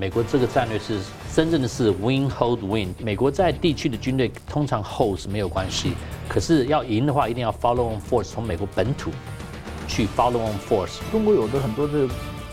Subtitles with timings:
[0.00, 0.98] 美国这个战略是
[1.32, 2.88] 真正的是 win hold win。
[2.98, 5.92] 美国在地区的军队通常 hold 是没有关系，
[6.28, 9.12] 可是要赢的话，一定要 follow on force 从美国本土
[9.86, 10.98] 去 follow on force。
[11.12, 12.08] 中国有的很多的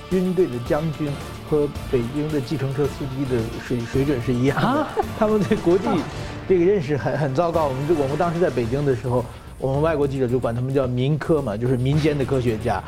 [0.07, 1.12] 军队的将军
[1.49, 4.87] 和北京的计程车司机的水水准是一样的，
[5.17, 5.85] 他们对国际
[6.47, 7.65] 这个认识很很糟糕。
[7.65, 9.26] 我们我们当时在北京的时候，
[9.58, 12.83] 我们外国记者就管他们叫民科嘛，就是民间的科学家，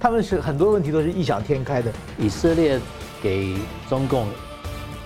[0.00, 1.92] 他们是很多问题都是异想天开的。
[2.18, 2.80] 以色列。
[3.22, 3.54] 给
[3.88, 4.26] 中共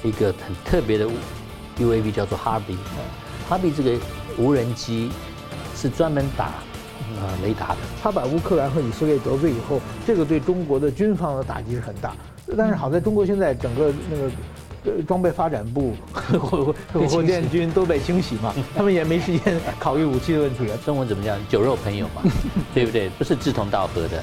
[0.02, 1.06] 一个很特别的
[1.78, 2.76] UAV 叫做哈比，
[3.48, 3.98] 哈比这个
[4.36, 5.10] 无人机
[5.74, 6.52] 是专门打
[7.18, 7.76] 呃雷达的。
[8.02, 12.14] 他把乌克兰和以色列得罪以后，这个对中国的军方的打击是很大。
[12.56, 20.76] 但是好在中国现在整个那个装备发展部火火箭军都被清洗嘛，他们也没时间考虑武器的问题了。
[20.84, 21.38] 中文怎么讲？
[21.48, 22.22] 酒肉朋友嘛，
[22.74, 23.08] 对不对？
[23.18, 24.22] 不是志同道合的。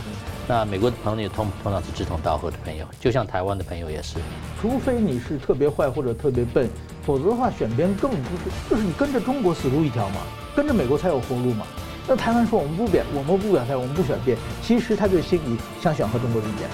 [0.51, 4.17] 那美国的朋友通通常是志同道合的朋友，就像台湾的朋友也是。
[4.61, 6.69] 除非你是特别坏或者特别笨，
[7.05, 10.17] 否则的话选边更不是，就是你跟着中国死路一条嘛，
[10.53, 11.65] 跟着美国才有活路嘛。
[12.05, 16.67] 那台湾说我们不表，我们不表态，我们不选边，其实他就心里想选和中国之间。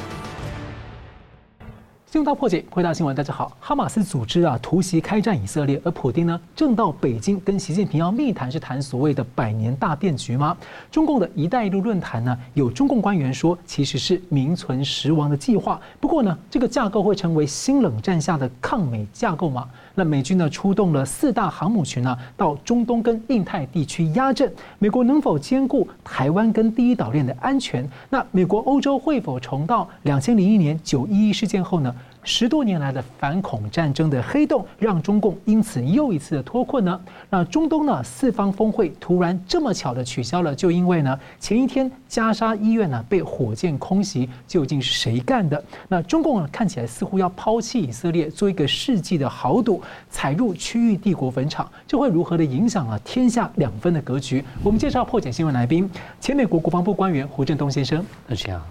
[2.10, 3.52] 新闻大破解，回答新闻，大家好。
[3.60, 10.56] 哈马斯组织啊突袭开战以色列，而普京呢正到北京跟习近平要密谈，是谈所谓的百年大变局吗？
[10.90, 15.82] 中共的一带一路论坛呢，有中共官员说，其实是名存实亡的计划。
[16.00, 19.68] 不过呢，这个架构会成为新冷战下的抗美架构吗？
[20.00, 27.84] 那美军呢出动了四大航母群呢，到中东跟印太地区压阵，美国能否兼顾台湾跟第一岛链的安全？
[28.12, 31.92] 那美国欧洲会否重蹈两千零一年九一一事件后呢？
[32.28, 37.00] 十多年来的反恐战争的黑洞，让中共因此又一次的脱困呢？
[37.30, 38.04] 那中东呢？
[38.04, 45.64] 四方峰会突然这么巧的取消了，就因为呢，前一天加沙医院呢被火箭空袭，究竟是谁干的？
[45.88, 54.44] 那中共呢看起来似乎要抛弃以色列，做一个世纪的豪赌，踩入区域帝国坟场，这会如何的影响啊天下两分的格局？
[54.62, 58.06] 我们介绍破解新闻来宾，前美国国防部官员胡振东先生。
[58.28, 58.66] 大家好，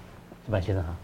[0.44, 0.94] 石板先生好。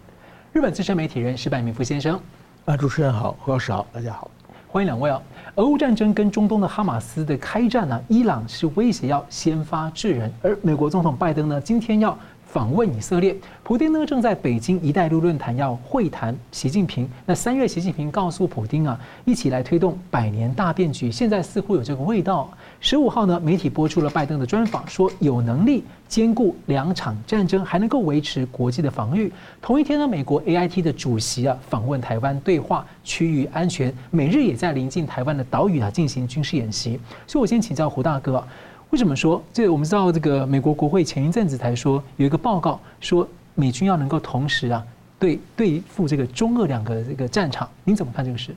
[0.52, 2.20] 日本资深媒体人石柏明夫先生。
[2.64, 4.30] 啊，主持人好，何老师好，大家好，
[4.68, 5.20] 欢迎两位啊。
[5.56, 12.16] 俄乌战争跟中东的哈马斯的开战呢，伊朗是威胁要先发制人，而美国总统拜登呢，今天要。
[12.44, 17.08] 访问以色列，普丁呢正在北京“一带一路”论坛要会谈习近平。
[17.24, 21.10] 那三月，习近平告诉普丁啊，一起来推动百年大变局。
[21.10, 22.50] 现在似乎有这个味道。
[22.84, 29.32] 十五号呢，媒体播出了拜登的专访，说有能力兼顾两场战争，还能够维持国际的防御。
[29.62, 33.94] 同一天呢，美国 AIT 的主席啊访问台湾，对话区域安全。
[34.10, 36.98] 美日也在临近台湾的岛屿啊进行军事演习。
[37.24, 38.44] 所以我先请教胡大哥。
[38.90, 39.68] 为什么说这？
[39.68, 44.84] 我们知道这个美国国会前一阵子才说有一个报告说美军要能够同时啊
[45.20, 48.52] 对对付这个中俄两个这个战场，您怎么看这个事？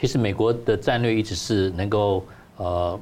[0.00, 2.24] 其实美国的战略一直是能够
[2.58, 2.98] 呃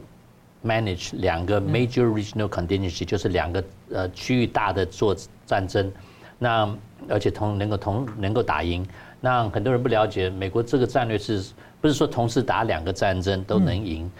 [0.64, 5.14] manage 两个 major regional contingency，就是两个呃区域大的做
[5.44, 5.92] 战争，
[6.38, 6.75] 那
[7.08, 8.86] 而且同能够同能够打赢。
[9.20, 11.42] 那很多人不了解美国这个战略是
[11.80, 14.10] 不是说同时打两个战争都能赢？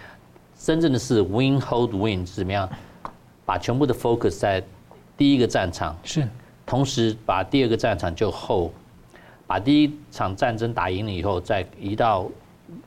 [0.57, 2.69] 真正的是 win hold win 是怎么样？
[3.45, 4.63] 把全部的 focus 在
[5.15, 6.27] 第一个战场，是，
[6.65, 8.71] 同时把第二个战场就 hold，
[9.45, 12.27] 把第一场战争打赢了以后，再移到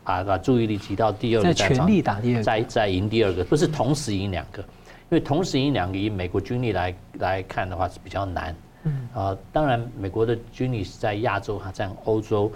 [0.04, 8.54] 把把注意力集到第二个战场，全力打第二个，再再赢第二个，不是同时赢两个，因为同时赢两个以美国军力来来看的话是比较难。
[8.84, 12.50] 嗯，啊，当然美国的军力是在亚洲，还在欧洲。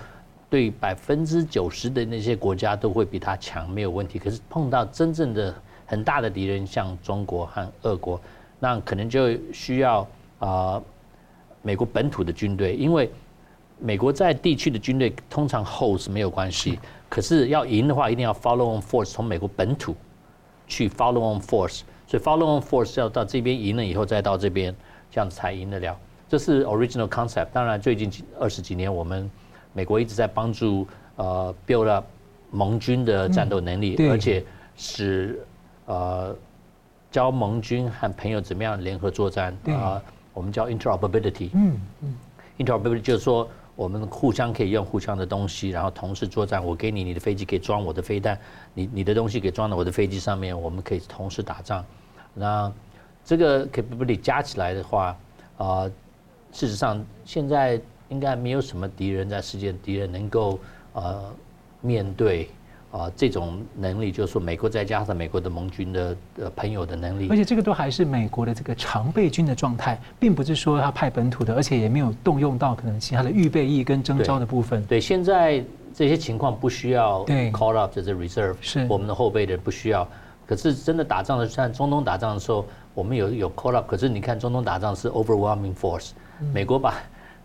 [0.50, 4.18] 对百分之九十的那些国家都会比他强，没有问题。
[4.18, 5.54] 可是碰到真正的
[5.86, 8.20] 很大的敌人，像中国和俄国，
[8.60, 10.00] 那可能就需要
[10.40, 10.82] 啊、呃、
[11.62, 13.10] 美国本土的军队，因为
[13.78, 16.78] 美国在地区的军队通常 hold 是没有关系，
[17.12, 19.94] 可是要赢的话，一定要 follow on force 从美国本土
[20.66, 24.74] 去 follow on force，所以 follow on force 要到这边赢了以后再到这边，
[25.10, 25.94] 这样子才赢得了。
[26.26, 27.48] 这是 original concept。
[27.52, 29.30] 当然，最近二十几年我们。
[29.74, 30.86] 美国一直在帮助
[31.16, 32.04] 呃 build up
[32.50, 34.44] 盟军的战斗能力，而且
[34.76, 35.42] 使
[35.86, 36.36] 呃
[37.10, 40.02] 教盟军和朋友怎么样联合作战啊，
[40.34, 41.48] 我们叫 interoperability。
[41.54, 42.14] 嗯嗯
[42.58, 46.64] ，interoperability 就是说我们互相可以用互相的东西，然后同时作战。
[46.64, 48.38] 我给你你的飞机可以装我的飞弹，
[48.74, 51.84] 你你的东西可以装到我的飞机上面，我们可以同时打仗。
[52.34, 52.72] 那
[53.24, 55.16] 这个可以不不里加起来的话，
[55.56, 55.90] 啊，
[56.52, 57.80] 事实上现在。
[58.08, 60.58] 应该没有什么敌人在世界，敌人能够
[60.92, 61.32] 呃
[61.80, 62.50] 面对
[62.92, 74.82] 啊，这种能力就是说，美国再加上美国的盟军的呃朋友的能力，而且这个都还是美国的这个常备军的状态，并不是说他派本土的，而且也没有动用到可能其他的预备役跟征召的部分。
[74.82, 80.06] 对，对，现在这些情况不需要 call up 这是 reserve，是我们的后备的不需要。
[80.46, 82.62] 可是真的打仗的，像中东打仗的时候，
[82.92, 86.10] 我们有有 call up，可是你看中东打仗是 overwhelming force，
[86.52, 86.96] 美国把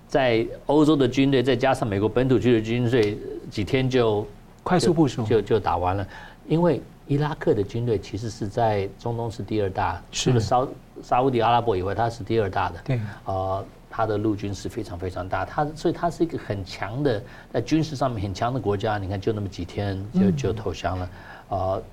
[0.09, 3.17] 在欧洲的军队再加上美国本土区的军队，
[3.49, 4.27] 几天就。
[4.67, 6.05] 快速部署就就打完了，
[6.45, 10.67] 因为伊拉克的军队其实是在中东是第二大，除了沙
[11.01, 12.79] 沙乌地阿拉伯以外，它是第二大的。
[12.83, 18.97] 对，呃，它的陆军是非常非常大，它所以它是一个很强的，在军事上面很强的国家。
[18.97, 21.09] 你看，就那么几天就就投降了，
[21.47, 21.83] 呃，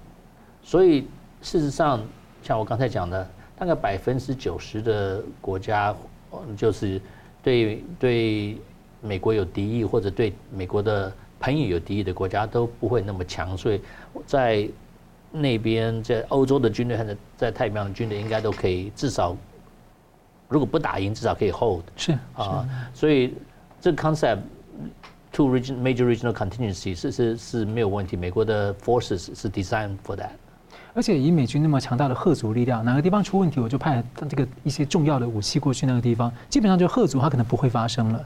[0.65, 1.07] 所以
[1.43, 2.03] 事实上，
[2.43, 3.25] 像我刚才讲的，
[3.57, 5.95] 大概百分之九十的国家，
[6.57, 7.01] 就是
[7.41, 8.59] 对对
[9.01, 11.13] 美国有敌意或者对美国的。
[11.45, 13.79] 朋友有敌意的国家都不会那么强，所以
[14.27, 14.67] 在
[15.31, 19.37] 那边，在欧洲的军队和在在太平洋的军队应该都可以，至少
[20.49, 21.83] 如果不打赢，至少可以 hold。
[21.97, 23.35] 是啊，所以
[23.79, 24.39] 这个 concept
[25.31, 28.17] two region major regional contingency 是是是没有问题。
[28.17, 30.31] 美国的 forces 是 designed for that。
[30.95, 38.25] 而且以美军那么强大的吓阻力量，哪个地方出问题，我就派这个一些重要的武器过去那个地方，基本上就吓阻它可能不会发生了。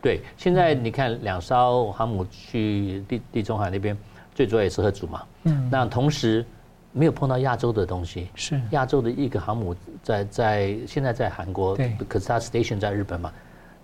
[0.00, 3.96] 对，现在你看两艘航母去地地中海那边，
[4.34, 5.22] 最主要也是吓阻嘛。
[5.42, 5.68] 嗯。
[5.70, 6.44] 那同时
[6.92, 8.28] 没有碰到亚洲的东西。
[8.36, 8.60] 是。
[8.70, 11.92] 亚洲的一个航母在在现在在韩国，对。
[12.08, 13.32] 可是它 station 在日本嘛，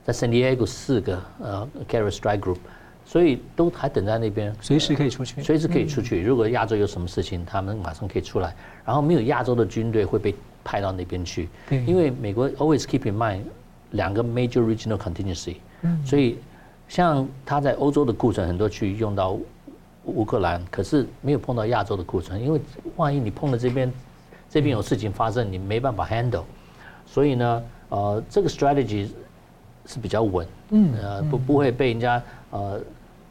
[0.04, 2.58] 在 San Diego 四个呃 Carrier Strike Group，
[3.04, 5.42] 所以都还等在那边，随时可以出去。
[5.42, 8.54] 随时可以出去，如果亚洲有什么事情，他们马上可以出来。
[8.84, 10.32] 然后没有亚洲的军队会被
[10.62, 11.48] 派到那边去。
[11.68, 11.82] 对。
[11.84, 13.40] 因为美国 always keep in mind
[13.90, 15.56] 两个 major regional contingency。
[16.04, 16.38] 所以，
[16.88, 19.36] 像他在欧洲的库存很多去用到
[20.04, 22.60] 乌克兰，可是没有碰到亚洲的库存，因为
[22.96, 23.92] 万一你碰了这边，
[24.50, 26.44] 这边有事情发生，你没办法 handle。
[27.06, 29.08] 所以呢，呃，这个 strategy
[29.86, 32.80] 是比较稳，嗯，呃，不不会被人家呃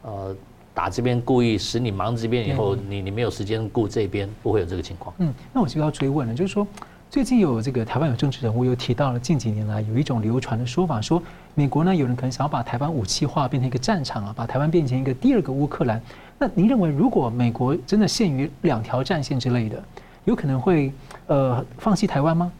[0.02, 0.36] 呃
[0.72, 5.14] 打这边故意使你忙这边以后，你你没有时间顾这边，不会有这个情况。
[5.18, 6.66] 嗯，那我就要追问了，就是说。
[7.14, 11.22] 最近有这个台湾有政治人物又提到了近几年来有一种流传的说法，说
[11.54, 16.02] 美国呢有人可能想要把台湾武器化，变成一个战场啊，把台湾变成一个第二个乌克兰。
[16.40, 19.80] 那您认为，如果美国真的限于两条战线之类的，
[20.24, 20.92] 有可能会
[21.28, 22.50] 呃放弃台湾吗？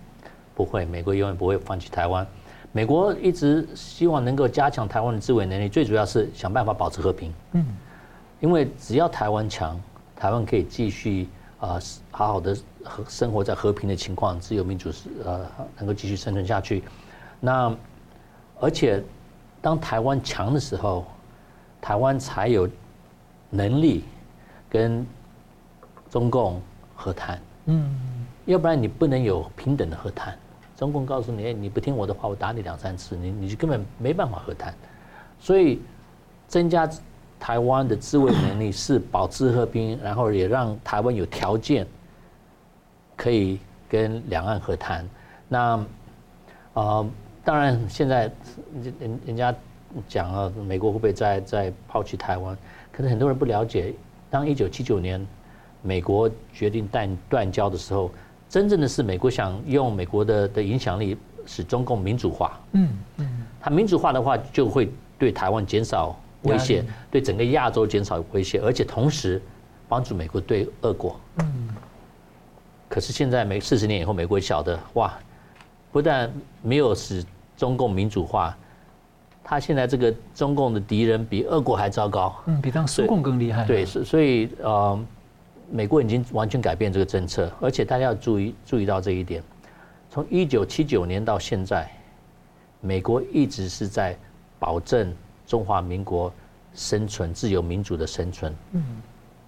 [0.55, 2.25] 不会，美国永远不会放弃台湾。
[2.71, 7.35] 美国一直希望能够加强台湾的自卫能力，最主要是想办法保持和平。
[7.55, 7.67] 嗯，
[8.39, 9.77] 因为只要台湾强，
[10.15, 11.27] 台湾可以继续
[11.67, 11.81] 啊
[12.11, 12.57] 好好的。
[12.87, 15.47] 和生活在和平的情况，自由民主是呃
[15.79, 16.85] 能够继续生存下去。
[17.41, 17.75] 那
[18.61, 19.03] 而且
[19.63, 21.07] 当台湾强的时候，
[21.81, 22.69] 台湾才有
[23.49, 24.05] 能力
[24.69, 25.07] 跟
[26.11, 26.61] 中共
[26.95, 27.41] 和谈。
[27.65, 30.37] 嗯，要不然你不能有平等的和谈。
[30.77, 34.75] 中共告诉你，哎，你不听我的话，我打你两三次，你你就根本没办法和谈。
[35.41, 35.81] 所以
[36.47, 36.87] 增加
[37.45, 41.87] 台湾的自卫能力是保持和平，然后也让台湾有条件。
[43.17, 45.07] 可以跟两岸和谈，
[45.47, 45.85] 那啊、
[46.73, 47.11] 呃，
[47.45, 48.33] 当然现在
[48.83, 49.55] 人人家
[50.09, 52.57] 讲啊，美国会不会再再抛弃台湾？
[52.91, 53.93] 可能很多人不了解，
[54.31, 55.25] 当一九七九年
[55.83, 58.11] 美国决定断断交的时候，
[58.49, 61.17] 真正的是美国想用美国的的影响力
[61.47, 62.59] 使中共民主化。
[62.73, 62.89] 嗯
[63.19, 69.41] 嗯，它民主化的话，就会对台湾减少威胁，对整个亚洲减少威胁，而且同时
[69.89, 71.19] 帮助美国对俄国。
[71.41, 71.69] 嗯。
[72.89, 75.13] 可是现在，美四十年以后，美国晓得哇，
[75.91, 77.25] 不但没有使
[77.57, 78.57] 中共民主化，
[79.43, 83.65] 他现在这个中共的敌人比俄国还糟糕，嗯，比当苏共更厉害。
[83.65, 84.99] 对，所所以呃，
[85.71, 89.43] 美国已经完全改变这个政策，而且大家要注意注意到这一点，
[90.09, 91.91] 从一九七九年到现在，
[92.81, 94.17] 美国一直是在
[94.61, 95.13] 保证
[95.47, 96.33] 中华民国
[96.75, 98.83] 生存、自由民主的生存，嗯，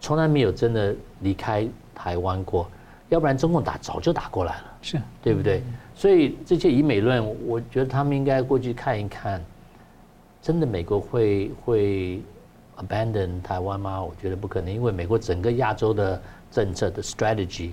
[0.01, 2.69] 从来没有真的离开台湾过。
[3.09, 5.63] 要不然中共打早就打过来了，是对不对？
[5.95, 9.41] 所以这些以美论，我觉得他们应该过去看一看，
[10.43, 12.21] 真的美国会会
[12.77, 14.03] abandon 台湾吗？
[14.03, 17.71] 我觉得不可能，因为美国整个亚洲的政策的 strategy，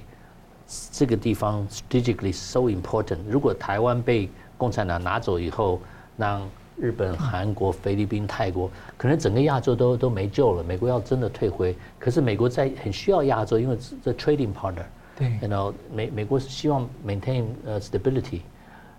[0.92, 3.18] 这个地方 strategically so important。
[3.28, 5.82] 如果台湾被共产党拿走以后，
[6.16, 10.64] 让日本、韩国、菲律宾、泰国，可能整个亚洲都都没救了。
[10.64, 14.84] 美国要真的退回，可是美国在很需要亚洲，因为这 trading partner。
[15.16, 18.42] 对，然后美美国是希望 maintain 呃 stability，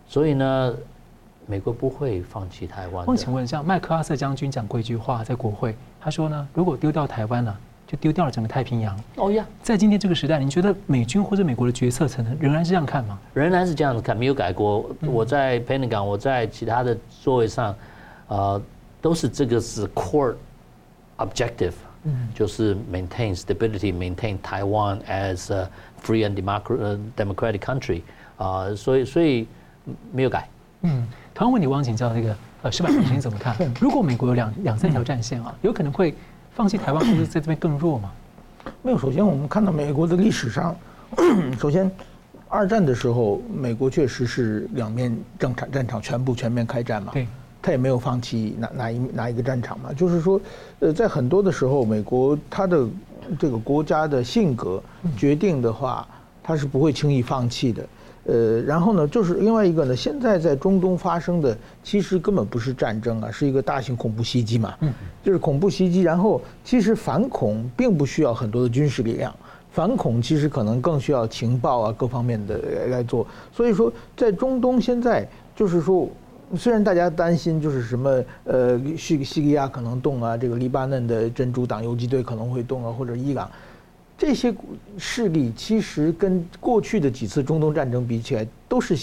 [0.07, 0.75] 所以呢，
[1.45, 3.05] 美国不会放弃台湾。
[3.05, 7.59] 我请问，像麦克阿瑟将军讲过一句话，在国会，他说呢，如果丢掉台湾了，
[7.95, 8.99] 就丢掉了整个太平洋。
[9.17, 13.19] 哦呀，在今天这个时代，你觉得美军或者美国的决策层仍然是这样看吗？
[13.33, 14.91] 仍然是这样子看，没有改过。
[15.03, 17.75] 我在 Pentagon，我在其他的座位上，
[18.27, 18.61] 呃，
[19.01, 20.35] 都是这个是 core
[21.19, 21.75] objective，
[22.35, 25.69] 就是 maintain stability，maintain Taiwan as a
[26.05, 26.35] free and
[27.17, 28.03] democratic country，
[28.37, 29.47] 啊，所以所以
[30.13, 30.49] 没有改。
[30.83, 33.57] 嗯，同样问题，我想请教这个呃矢板先生怎么看？
[33.81, 36.15] 如果美国有两两三条战线啊，有可能会
[36.55, 38.13] 放弃台湾，或者在这边更弱吗？
[38.83, 38.99] 没有。
[38.99, 40.75] 首先，我们看到美国的历史上，
[41.59, 41.91] 首先，
[42.49, 47.11] 二战的时候，美国确实是两面战场战场全部全面开战嘛。
[47.13, 47.27] 对。
[47.61, 49.91] 他也没有放弃哪哪一哪一个战场嘛。
[49.93, 50.39] 就是说，
[50.81, 52.87] 呃，在很多的时候，美国他的
[53.39, 54.83] 这个国家的性格
[55.17, 56.07] 决定的话，
[56.43, 57.83] 他是不会轻易放弃的。
[58.27, 64.75] 呃，然后呢，就是另外一个呢，现在在中东发生的，其实根本不是战争啊，是一个大型恐怖袭击嘛。
[64.81, 66.01] 嗯，就是恐怖袭击。
[66.01, 69.35] 然后，其实反恐并不需要很多的军事力量，
[69.71, 73.27] 反恐其实可能更需要情报啊各方面的来做。
[73.53, 76.09] 所以说，在中东现在就是说，
[76.57, 83.51] 虽然大家担心就是什么呃，叙叙利亚可能动啊，这个黎巴嫩的真主党游击队可能会动啊，或者伊朗。
[84.17, 84.55] 这些
[84.97, 88.97] 势力其实跟过去的几次中东战争比起来，都是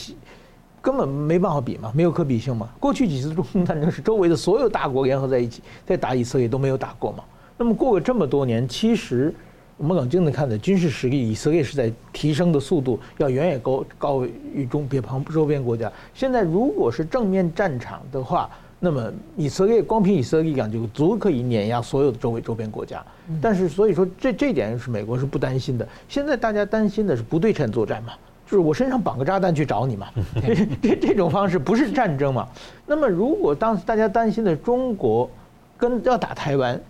[0.82, 2.70] 根本没办法比嘛，没有可比性嘛。
[2.80, 7.24] 过去几次中东战争是周围的所有大国联合在一起在打以色列，都没有打过嘛。
[7.58, 9.34] 那么过了这么多年，其实
[9.78, 15.92] 我们冷静的看的军事实力，以色列是在提升的速度要远远高高于中别旁周边国家。
[16.14, 18.50] 现在如果是正面战场的话，
[18.84, 23.06] 那么以色列光凭以色列力量就足可以碾压所有的周围周边国家，
[23.40, 25.88] 但是所以说这这点是美国是不担心的。
[26.10, 30.08] 现在大家担心的是不对称作战嘛，就是我身上绑个炸弹去找你嘛，
[30.42, 32.48] 这这这种方式不是战争嘛。
[32.88, 35.30] 那么如果当时大家担心的中国
[35.78, 36.82] 跟要打台湾，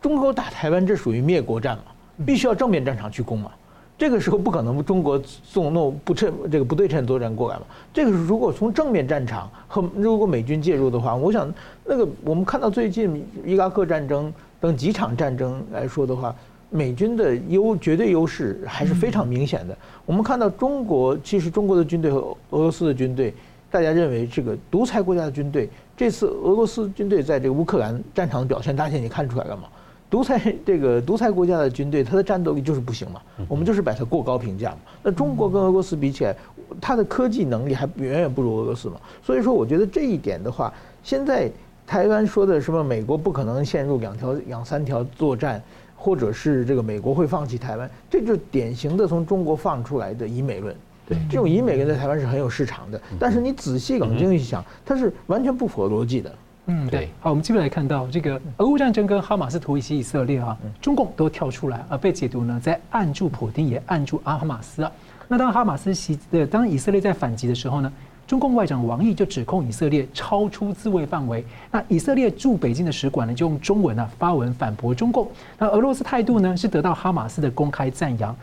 [0.00, 1.84] 中国打台湾这属于灭国战嘛，
[2.24, 3.50] 必须要正面战场去攻嘛。
[3.96, 7.62] 这个时候不可能中国送那不称这个不对称作战过来嘛？
[7.92, 11.52] 这个是如果从正面战场和如果美军介入的话，我想
[11.84, 16.34] 那个我们看到最近伊拉克战争等几场战争来说的话，
[16.70, 19.76] 美军的优绝对优势还是非常明显的。
[20.04, 22.18] 我们看到中国其实中国的军队和
[22.50, 23.32] 俄罗斯的军队，
[23.70, 29.68] 大家认为这个独裁国家的军队，这次俄罗斯军队在这个乌克兰战场的表现，大家也看出来了嘛？
[30.14, 33.20] 独裁这个独裁国家的军队，它的战斗力就是不行嘛。
[33.48, 34.76] 我们就是把它过高评价嘛。
[35.02, 36.32] 那中国跟俄罗斯比起来，
[36.80, 38.94] 它的科技能力还远远不如俄罗斯嘛。
[39.24, 41.50] 所以说，我觉得这一点的话，现在
[41.84, 45.60] 台湾说的什么美国不可能陷入两条两三条作战，
[45.96, 50.72] 或者是这个美国会放弃台湾，这就是典型的从中国放出来的以美论。
[51.08, 56.32] 对，这种以美论在台湾是很有市场的，但是你仔细冷静一想，它是完全不符合逻辑的。
[56.66, 57.10] 嗯，对。
[57.20, 64.90] 好，我们继续来看到这个俄乌战争跟哈马斯、突袭以色列啊，中共都跳出来，而被解读呢，在按住普丁，也按住阿哈马斯啊。
[65.28, 67.92] 那当哈马斯袭的，当以色列在反击的时候呢，
[68.26, 71.44] 中共外长王毅就指控以色列超出自卫范围。
[71.70, 75.28] 那以色列驻北京的使馆呢，就用中文啊发文反驳中共。
[75.58, 78.34] 那俄罗斯态度呢，是得到哈马斯的公开赞扬。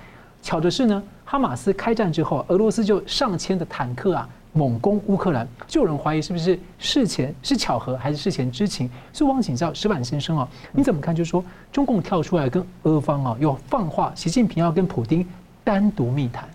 [0.43, 4.29] 巧的是呢，哈马斯开战之后，俄罗斯就上千的坦克啊。
[4.53, 8.89] 猛攻乌克兰，就有人怀疑是不是事前是巧合还是事前知情？
[9.13, 11.15] 所以我想请教石板先生啊，你怎么看？
[11.15, 15.25] 就是说中共跳出来跟俄方啊，又放话，习近平要跟普京
[15.63, 16.49] 单独密谈。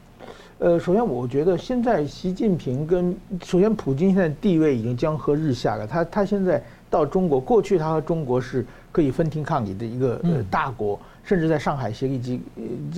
[0.59, 10.99] 呃，首先我觉得现在习近平跟首先普京现在地位已经江河日下了，他他现在到中国，过去他和中国是可以分庭抗礼的一个呃大国。
[11.26, 12.40] 甚至在上海协力机，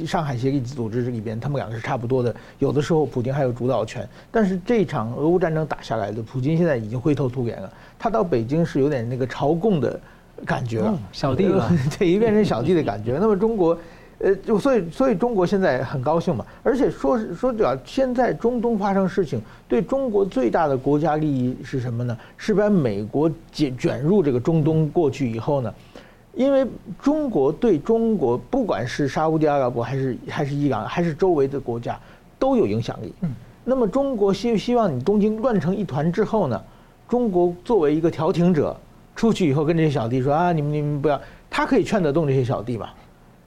[0.07, 2.35] 上海协力组织这里边，他们两个是差不多的。
[2.59, 4.07] 有的时候，普京还有主导权。
[4.31, 7.73] 但是这场俄乌战争打下来的，普京现在已经灰头土脸了。
[7.99, 9.99] 他到北京是有点那个朝贡的
[10.45, 11.67] 感觉了，小弟了，
[11.99, 13.17] 对，已经变成小弟的感觉。
[13.19, 13.79] 那么中国，
[14.19, 16.45] 呃，就所以所以中国现在很高兴嘛。
[16.63, 22.15] 而且说说主要，现在中东发生事情，对中国最大的国家利益是什么呢？
[22.37, 25.73] 是把美国卷卷入这个中东过去以后呢？
[26.39, 26.65] 因为
[27.03, 31.99] 中国对中国，不管是沙乌地阿拉伯还是还是伊朗，还是周围的国家，
[32.39, 33.13] 都有影响力。
[33.23, 36.63] 嗯，那么中国希希望你东京乱成一团之后呢，
[37.09, 38.77] 中国作为一个调停者，
[39.17, 42.95] 出去以后跟这些小弟说啊，你们你们不要，他可以劝得动这些小弟吧？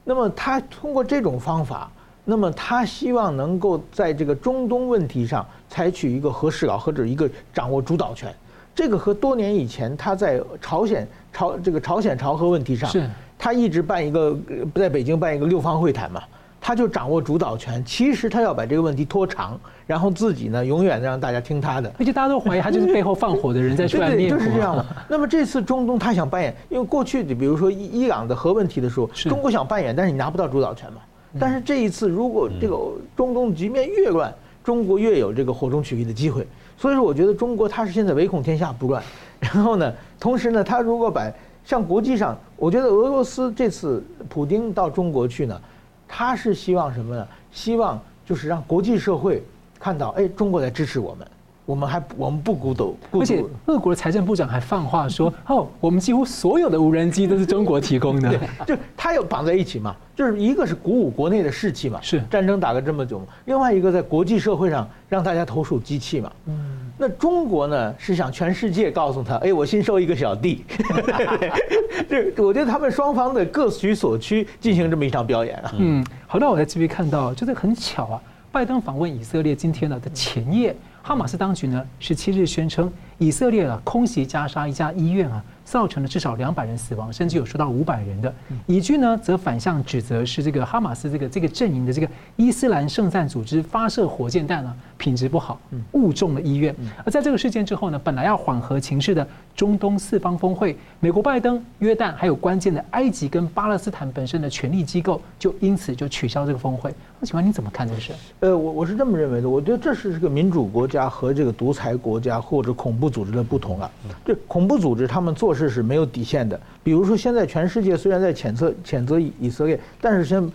[0.04, 1.90] 那么他通过这种方法，
[2.26, 8.30] 那么他希望能够在这个中东问题上采取一个和事佬或者一个掌握主导权。
[8.74, 13.08] 这个和多年以前他在朝鲜朝这个朝鲜朝核问题上，是
[13.38, 14.36] 他一直办一个
[14.74, 16.22] 在北京办一个六方会谈嘛，
[16.60, 17.84] 他就掌握主导权。
[17.84, 21.92] 其实他要把这个问题拖长，然后自己呢永远让大家听他的。
[21.98, 24.38] 而且大家都怀疑他就是背后放火的人在出来灭火。
[24.38, 24.86] 就是这样的。
[25.08, 31.00] 那么这次中东他想扮演，因为过去的比如说伊伊朗的核问题的时候，中国想扮演，但是你拿不到主导权嘛。
[31.40, 32.76] 但是这一次，如果这个
[33.16, 36.46] 中东局面越乱，中国越有这个火中取栗的机会。
[36.76, 39.02] 所以说，我觉得中国他是现在唯恐天下不乱。
[39.42, 41.30] 然后呢，同时呢，他如果把
[41.64, 45.60] 像国际上，我觉得俄罗斯这次普京到中国去呢，
[46.08, 47.26] 他是希望什么呢？
[47.50, 49.42] 希望就是让国际社会
[49.78, 51.26] 看到，哎，中国在支持我们。
[51.64, 66.32] 我们还我们不孤独，而且俄国的财政部长还放话说：“哦，我们几乎所有的无人机都是中国提供的。”就他有绑在一起嘛，就是一个是鼓舞国内的士气嘛，是战争打了这么久，另外一个在国际社会上让大家投鼠忌器嘛。
[66.46, 70.64] 嗯，那中国呢是想全世界告诉他：“哎，我新收一个小弟。
[72.08, 75.74] ”这我觉得他们双方的各取所需进行这么一场表演啊。
[75.76, 80.76] 嗯，好，那我在这边看到，就是很巧啊，拜登访问以色列今天呢的前夜。
[81.04, 85.42] 哈马斯当局呢，十七日宣称以色列啊空袭加沙一家医院啊，
[85.72, 88.34] 造成了至少两百人死亡，甚至有说到五百人的。
[88.66, 95.58] 以军呢则反向指责是这个哈马斯这个这个阵营的这个伊斯兰圣战组织发射火箭弹呢，品质不好，
[95.92, 96.76] 误中了医院。
[97.06, 99.26] 而在这个事件之后呢，本来要缓和情势的
[99.56, 106.94] 中东四方峰会，美国拜登、约旦还有关键的埃及跟巴勒斯坦本身的权力机构，就因此就取消这个峰会。
[107.18, 108.12] 那请问你怎么看这个事？
[108.40, 113.90] 呃，我我是这么认为的，我觉得这是这个民主国家和这个独裁国家或者恐怖组织的不同了。
[114.22, 120.50] 这恐怖组织他们做事是没有底线的，比如说现在全世界虽然在谴责谴责以以色列，但是像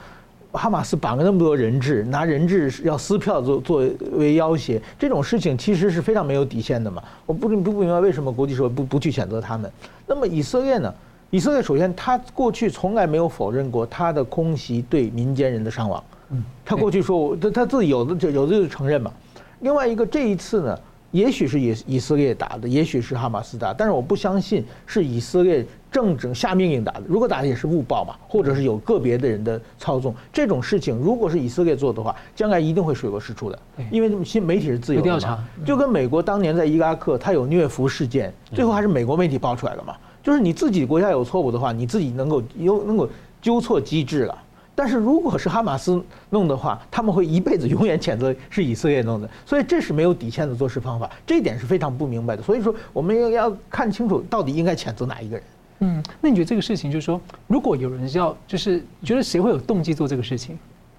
[0.51, 7.03] 哈马斯绑了那么多人质，拿人质要撕票作作为要挟，这种事情其实是非常没有底线的嘛。
[7.25, 9.71] 我不不不明白为什么国际社会不不去谴责他们。
[10.07, 10.93] 那么以色列呢？
[11.29, 16.01] 以色列首先他过去从来没有否认过他的空袭对民间人的伤亡。
[16.29, 19.11] 嗯，他过去说他他自己有的就有的就承认嘛。
[19.59, 20.79] 另外一个这一次呢，
[21.11, 27.03] 也许是以以色列打的，也许是哈马斯打，但是我不相信是以色列正正下命令打的。
[27.07, 33.57] 如果打的也是误报嘛，或者是有个别的人的操纵，这种事情如果是以色列做的话，将来一定会水落石出的。
[33.89, 39.95] 因为新媒体是自由的嘛，就跟美国当年在伊拉克他有虐俘事件，最后还是美国媒体爆出来了嘛。
[40.21, 43.09] 就是你自己国家有错误的话，你自己能够有能够
[43.41, 44.37] 纠错机制了。
[44.77, 52.43] 但是如果是哈马斯弄的话，他们会一辈子永远谴责是以色列弄的，所以这是没有底线的做事方法，这一点是非常不明白的。
[52.43, 55.43] 所以说，我们要要看清楚到底应该谴责哪一个人。
[55.79, 60.55] 嗯，那你觉得这个事情就是说，如果有人要就是觉得谁会有动机做这个事情？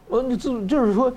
[0.09, 1.13] 呃，就就是说，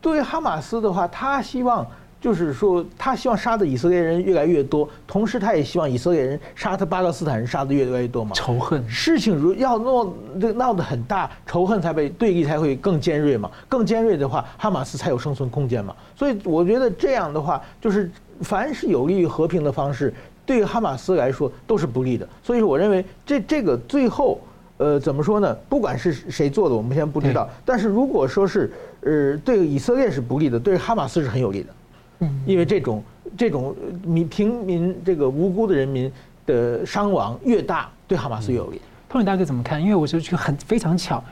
[0.00, 1.86] 对于哈马斯的话，他希望。
[2.24, 8.30] 就是说，他希望杀的以色列人越来越多，同时他也希望以色列人杀他巴勒斯坦人杀的越来越多嘛。
[8.34, 10.10] 仇恨事情如要闹
[10.40, 13.50] 这个闹得很大，仇恨才被对立才会更尖锐嘛。
[13.68, 15.94] 更尖锐的话，哈马斯才有生存空间嘛。
[16.16, 18.10] 所以我觉得这样的话，就是
[18.40, 20.10] 凡是有利于和平的方式，
[20.46, 22.26] 对于哈马斯来说都是不利的。
[22.42, 24.40] 所以说，我认为这这个最后，
[24.78, 25.54] 呃，怎么说呢？
[25.68, 27.46] 不管是谁做的，我们现在不知道。
[27.66, 31.68] 但是如果说是呃对以色列是不利的，对哈马斯是很有利的。
[32.46, 33.02] 因为这种
[33.36, 36.10] 这种民平民这个无辜的人民
[36.46, 38.80] 的伤亡越大，对哈马斯越有利。
[39.08, 39.80] 托尼大哥怎么看？
[39.80, 41.22] 因为我觉得很非常巧，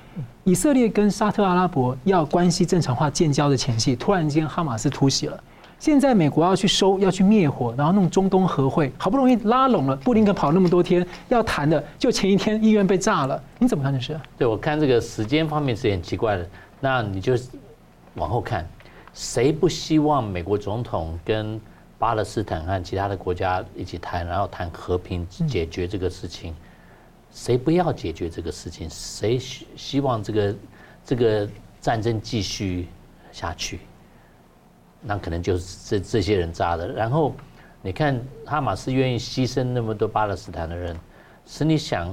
[0.44, 5.42] 以色列跟沙特阿拉伯要关系正常化建交的前夕，突然间哈马斯突袭了。
[5.81, 13.42] 现在美国要去收，要去灭火，然后弄中东和会，好不容易拉拢了，布林肯跑那么多天要谈的，就前一天医院被炸了。
[13.59, 14.16] 你怎么看这事？
[14.38, 16.48] 对，我看这个时间方面是很奇怪的。
[16.78, 17.35] 那你就
[18.14, 18.64] 往后看。
[19.14, 21.61] 谁不希望美国总统跟
[21.98, 26.55] 巴勒斯坦和其他的国家一起谈，然后谈和平解决这个事情？
[27.31, 28.88] 谁不要解决这个事情？
[28.90, 30.55] 谁希希望这个
[31.05, 31.48] 这个
[31.81, 32.88] 战争继续
[33.31, 33.81] 下去？
[35.01, 36.88] 那可能就是这这些人扎的。
[36.88, 37.35] 然后
[37.83, 40.98] 你看哈马斯愿意牺牲那么多巴勒斯坦的人，
[41.46, 42.12] 使你想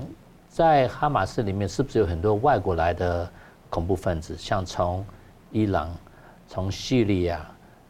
[0.49, 3.31] 在哈马斯里面是不是有很多外国来的
[3.69, 4.35] 恐怖分子？
[4.37, 5.05] 像从
[5.51, 5.89] 伊朗。
[6.51, 7.45] 从叙利亚，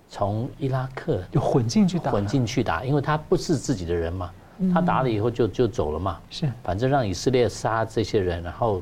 [0.09, 4.29] 从伊拉克就混进去打，混进去打，因为他不是自己的人嘛，
[4.73, 8.81] 他打了以后就就走了嘛，是，反正让以色列杀这些人，然后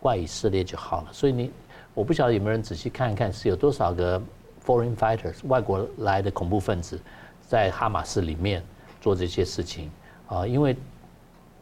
[0.00, 1.08] 怪以色列就好了。
[1.12, 1.52] 所以你，
[1.94, 4.20] 我不晓得有没有人仔细看一看，是有多少个
[4.66, 7.00] foreign fighters 外国来的恐怖分子
[7.46, 8.60] 在哈马斯里面
[9.00, 9.88] 做这些事情
[10.26, 10.44] 啊？
[10.44, 10.76] 因为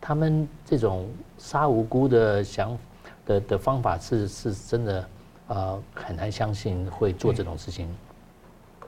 [0.00, 2.78] 他们这种杀无辜的想
[3.26, 5.06] 的的方法是是真的。
[5.48, 7.88] 呃，很难相信会做这种事情。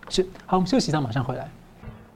[0.08, 1.48] 是，好，我们休息一下，马上回来。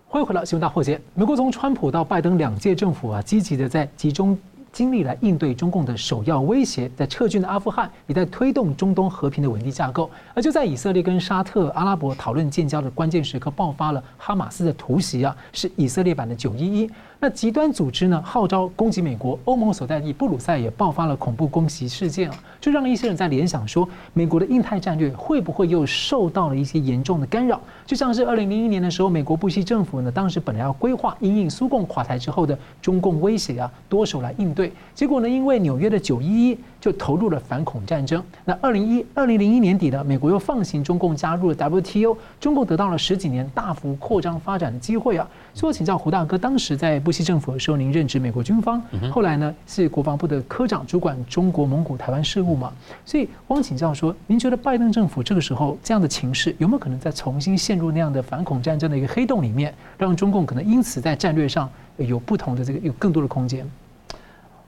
[0.08, 1.00] 欢迎回到新闻大破解。
[1.14, 4.38] 美国从川普到拜登两届政府啊，积极的在集中。
[4.70, 10.08] 精力来应对中共的首要威胁，在撤军的阿富汗，也在推动中东和平的稳定架构。
[10.34, 16.90] 而就在以色列跟沙特阿拉伯讨论建交的关键时刻，爆发了哈马斯的突袭啊，是以色列版的九一一。
[17.20, 27.60] 那极端组织呢，号召攻击美国，欧盟所在地布鲁塞尔也爆发了恐怖攻击事件啊，就让一些人在联想说，美国的印太战略会不会又受到了一些严重的干扰？
[27.84, 38.22] 就像是二零零一年的时候，美国布希政府呢，当时本来要规划因应苏共垮台之后的中共威胁啊，多手来应对，结果呢，因为纽约的九一一就投入了反恐战争。
[38.44, 45.28] 那二零一二零零一年底呢，美国又放行中共加入了 WTO，中共得到了十几年大幅扩张发展的机会啊。
[45.52, 52.70] 所以我请教胡大哥，当时在布希政府的时候，您任职美国军方，后来呢是国防部的科长，主管中国、蒙古、台湾事务嘛。
[53.06, 61.66] 所以汪请教说，您觉得拜登政府这个时候这样的情势，有没有可能再重新陷入那样的反恐战争的一个黑洞里面，让中共可能因此在战略上
[61.96, 63.66] 有不同的这个有更多的空间？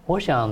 [0.07, 0.51] 我想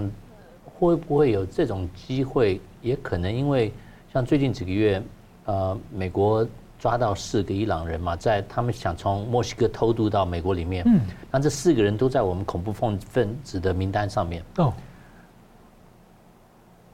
[0.66, 3.72] 会不会有这种机会，也可能因为
[4.12, 5.02] 像最近几个月，
[5.46, 6.46] 呃，美国。
[6.78, 14.44] 抓到四个伊朗人嘛，在他们想从墨西哥偷渡到美国里面，嗯，那这四个人都在我们恐怖分分子的名单上面。
[14.58, 14.72] 哦，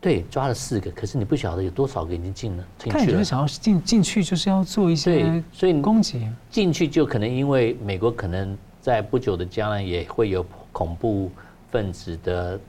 [0.01, 3.07] 对，抓了四个，可是你不晓得有多少个已经进了进去了。
[3.13, 11.31] 就是想要进进去，就是要做一些所以攻击进去，就可能因为美国可能在不久的将来也会有恐怖
[11.71, 12.61] 分子的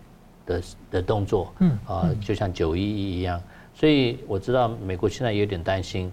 [0.45, 3.41] 的的动作，嗯啊，就像九一一一样，
[3.73, 6.11] 所以我知道美国现在有点担心。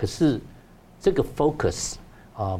[0.00, 0.40] 可是，
[0.98, 1.96] 这个 focus
[2.34, 2.58] 啊，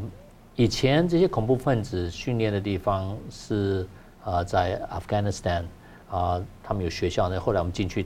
[0.56, 3.88] 以前这些恐怖分子训练的地方是
[4.22, 5.64] 啊，在 Afghanistan
[6.10, 7.40] 啊，他们有学校呢。
[7.40, 8.04] 后来我们进去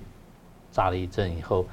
[0.70, 1.66] 炸了一阵以后，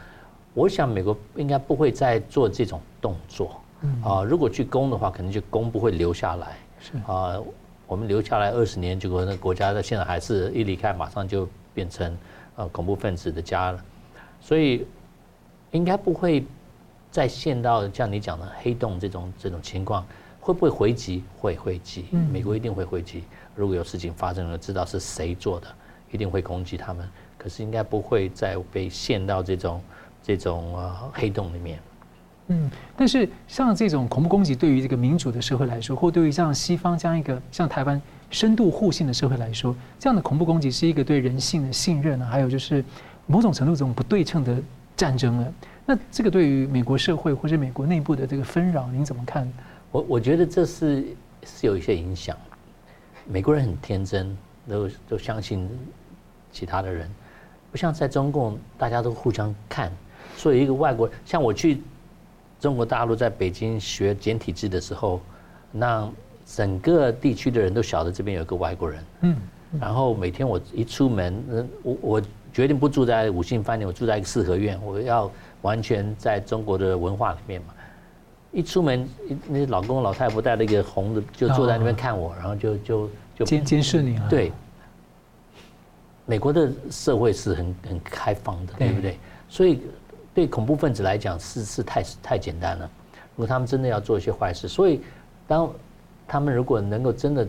[0.55, 3.61] 我想美国应该不会再做这种动作
[4.03, 4.23] 啊。
[4.23, 6.57] 如果去攻的话，可能就攻不会留下来。
[6.79, 7.39] 是啊，
[7.85, 12.17] 我们留下来二十年，结果那国家在现在还是一离开，马上就变成
[12.55, 13.85] 呃恐怖分子的家了。
[14.39, 14.87] 所以
[15.69, 16.43] 应该不会。
[17.11, 20.05] 再陷到像你讲的黑洞这种这种情况，
[20.39, 21.23] 会不会回击？
[21.37, 23.23] 会回击，美国一定会回击。
[23.53, 25.67] 如果有事情发生了，知道是谁做的，
[26.09, 27.07] 一定会攻击他们。
[27.37, 29.81] 可是应该不会再被陷到这种
[30.23, 31.79] 这种呃黑洞里面。
[32.47, 42.83] 嗯，但是像这种恐怖攻击，对于这个民主的社会来说，或对于像西方这样一个像台湾深度互信的社会来说，这样的恐怖攻击是一个对人性的信任啊，还有就是
[43.25, 44.57] 某种程度这种不对称的
[44.95, 45.53] 战争了。
[45.91, 49.45] 那这个对于美国社会或者美国内部的这个纷扰，您怎么看？
[49.91, 51.03] 我我觉得这是
[51.43, 52.37] 是有一些影响。
[53.27, 54.37] 美国人很天真，
[54.69, 55.69] 都都相信
[56.49, 57.11] 其他的人，
[57.71, 59.91] 不像在中共，大家都互相看。
[60.37, 61.81] 所以一个外国，像我去
[62.57, 65.19] 中国大陆，在北京学简体字的时候，
[65.73, 66.09] 那
[66.45, 69.03] 整个地区的人都晓得这边有个外国人。
[69.23, 69.35] 嗯。
[69.77, 72.21] 然后每天我一出门，我我
[72.53, 75.29] 决定不住在五星饭店，我住在一个四合院，我要。
[75.61, 77.73] 完全在中国的文化里面嘛，
[78.51, 79.07] 一出门，
[79.47, 84.27] 那些老公老太婆带了一个红的，就坐在那边看我，然后就就就监监视你啊。
[84.29, 84.51] 对，
[86.25, 89.17] 美国的社会是很很开放的，对不对？
[89.49, 89.81] 所以
[90.33, 92.89] 对恐怖分子来讲是是太太简单了。
[93.35, 95.01] 如果他们真的要做一些坏事，所以
[95.47, 95.69] 当
[96.27, 97.47] 他们如果能够真的。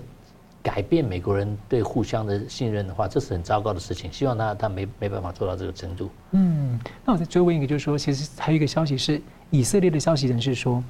[0.62, 4.12] 改变美国人对互相的信任的话，这是很糟糕的事情。
[4.12, 6.08] 希望他他没没办法做到这个程度。
[6.30, 9.20] 嗯，那我再追问一个，就是说，其实还有一个消息是，
[9.50, 10.82] 以色列的消息人士说，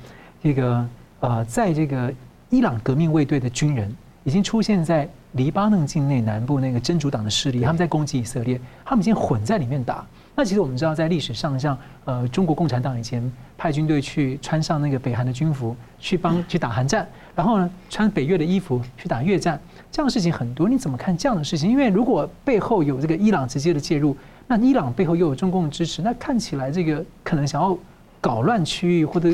[0.42, 0.86] 这个
[1.20, 2.12] 呃，在这个
[2.50, 10.04] 伊朗革命卫队的军人已经出现在黎巴嫩境内南部那个真主党的势力，他们在攻击以色列，他们已经混在里面打。
[10.34, 13.22] 那其实我们知道，在历史上，像呃中国共产党以前
[13.56, 20.68] 派军队去穿上那个北韩的军服，去帮去打韩战，然后呢穿北越的衣服去打越战，这样的事情很多。
[20.68, 21.70] 你怎么看这样的事情？
[21.70, 24.16] 因为如果背后有这个伊朗直接的介入，
[24.46, 27.76] 那伊朗背后又有中共的支持，那看起来这个可能想要
[28.20, 29.30] 搞乱区域，或者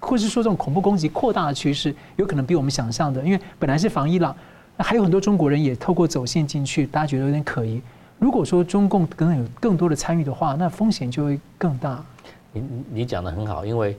[0.00, 3.22] 或是说这种恐怖攻击扩大的趋势，有可能比我们想象的。
[3.22, 4.34] 因为本来是防伊朗，
[4.76, 7.80] 那还有很多中国人也透过走线进去，大家觉得有点可疑。
[8.18, 12.04] 如果说中共可能有更多的参与的话，那风险就会更大。
[12.52, 13.98] 你你讲的很好，因为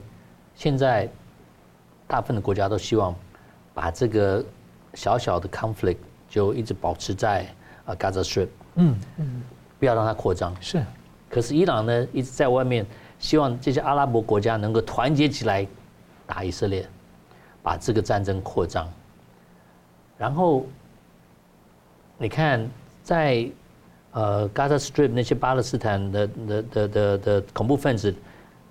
[0.54, 1.08] 现在
[2.06, 3.14] 大部分的国家都希望
[3.74, 4.44] 把这个
[4.94, 7.46] 小小的 conflict 就一直保持在
[7.84, 9.42] 啊 Gaza Strip，嗯嗯，
[9.78, 10.56] 不要让它扩张。
[10.60, 10.82] 是，
[11.28, 12.86] 可是伊朗呢一直在外面
[13.18, 15.66] 希望这些阿拉伯国家能够团结起来
[16.26, 16.88] 打以色列，
[17.62, 18.88] 把这个战争扩张。
[20.18, 20.66] 然后
[22.18, 22.68] 你看
[23.02, 23.48] 在。
[24.16, 28.14] 呃，Gaza Strip 那些巴勒斯坦的的的的的恐怖分子，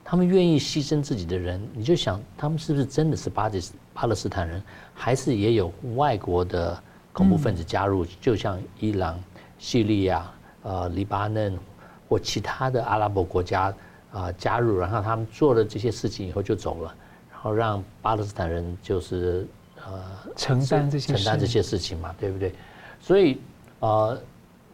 [0.01, 3.61] 他们愿意牺牲自己的人，你就想他们是不是真的是巴基
[3.93, 8.05] 巴勒斯坦人，还是也有外国的恐怖分子加入？
[8.21, 9.21] 就像伊朗、
[9.59, 11.59] 叙利亚、呃黎巴嫩
[12.07, 13.75] 或其他的阿拉伯国家
[14.13, 16.95] 啊、加入，然后他们做了这些事情以后就走了，
[17.29, 19.45] 然后让巴勒斯坦人就是
[19.87, 20.01] 呃
[20.35, 22.53] 承担这些承担这些事情嘛，对不对？
[22.99, 23.39] 所以
[23.79, 24.21] 呃，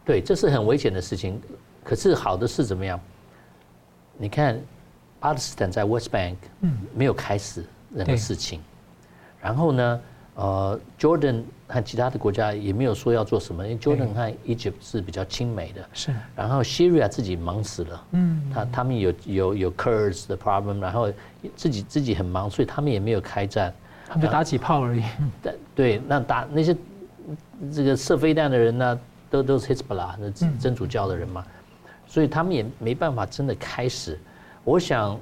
[0.04, 1.40] 对，这是很危险的事情。
[1.82, 3.00] 可是好的是怎么样？
[4.16, 4.60] 你看，
[5.18, 6.36] 巴勒斯坦在 West Bank
[6.94, 8.60] 没有开始任何事情，
[9.40, 10.00] 然后呢，
[10.34, 16.14] 呃，Jordan 和其他的国家也没有说要做什么，因为 Jordan 和 Egypt 是比较亲美的，是。
[16.36, 21.10] 然后 Syria 自己忙死了，嗯，他他们有有有 Kurds 的 problem，然后
[21.56, 23.74] 自己自己很忙，所以他们也没有开战，
[24.10, 25.04] 他们就打起炮而已。
[25.40, 26.76] 对对，那打那些
[27.72, 31.44] 这个射飞弹的人呢，都都是 Hezbollah 那真主教的人嘛。
[32.08, 34.18] 所以他们也没办法真的开始。
[34.64, 35.16] 我想，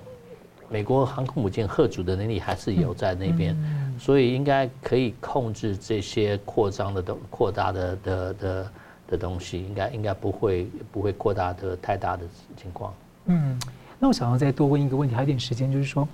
[0.71, 3.55] 美国航空母舰吓阻的能力还是有在那边，
[3.99, 8.73] 所以应该可以控制这些扩张的东扩大的的的
[9.09, 12.25] 的东西，应该应该不会不会扩大的太大的
[12.57, 12.95] 情况。
[13.27, 13.61] 嗯，
[13.99, 16.09] 那我想要再多问一个问题，还有点时间，就是说，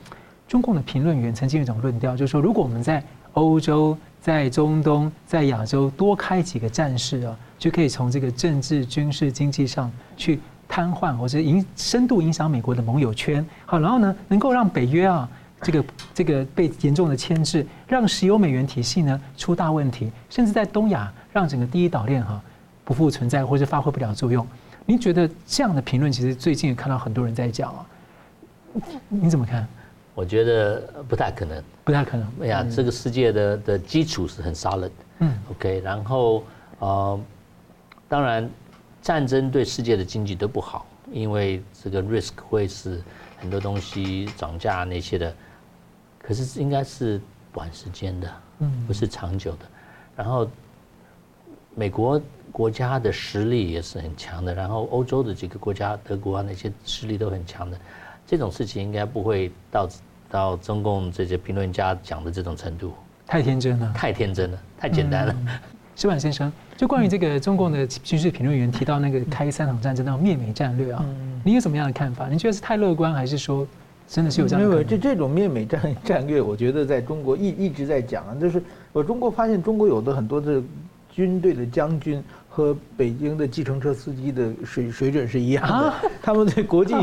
[0.49, 3.03] 中共的评论员曾经有一种论调，就是说，如果我们在
[3.33, 10.41] 欧洲、在中东、在亚洲多开几个战事啊，就可以从这个政治、军事、经济上去。
[10.67, 15.29] 瘫痪或者影深度影响美国的盟友圈，好，然后呢，能够让北约啊，
[15.61, 22.41] 这个 这个被严重的牵制，让石油美元体系呢出大问题，甚至在东亚让整个第一岛链哈
[22.83, 24.45] 不复存在或者发挥不了作用。
[24.87, 27.87] 您觉得这样的评论，其实最近也看到很多人在讲啊，
[29.11, 29.69] 你怎么看？
[30.15, 32.27] 我觉得不太可能，不太可能。
[32.41, 36.45] 哎呀，这个世界的的基础是很 solid，嗯，OK，然后
[36.79, 37.21] 呃，
[38.09, 38.49] 当然。
[39.05, 43.03] 战争对世界的经济都不好，因为这个 risk 会是
[43.37, 45.35] 很多东西涨价那些的，
[46.23, 47.21] 可是应该是
[47.53, 48.35] 短时间的，
[48.87, 49.67] 不是长久的。
[50.17, 50.49] 然后
[51.75, 52.19] 美国
[52.51, 57.79] 国家的实力也是很强的，然后欧洲的几个国家，德国啊那些实力都很强的，
[58.35, 59.89] 这种事情应该不会到
[60.29, 62.93] 到中共这些评论家讲的这种程度。
[63.25, 65.37] 太天真了，太天真了，太简单了。
[65.95, 66.53] 石板先生。
[66.77, 71.07] 就关于这个中共的军事评论员提到那个开三场战争那种灭美战略啊，
[71.45, 72.29] 你有什么样的看法？
[72.29, 73.65] 你觉得是太乐观，还是说
[74.09, 74.69] 真的是有这样的？
[74.69, 78.61] 没有，这这种灭美战 战略，我觉得在中国一一直在讲啊，就是
[78.93, 80.61] 我中国发现中国有的很多的
[81.13, 82.21] 军队的将军
[82.55, 86.95] 和北京的计程车司机的水水准是一样的，他们对国际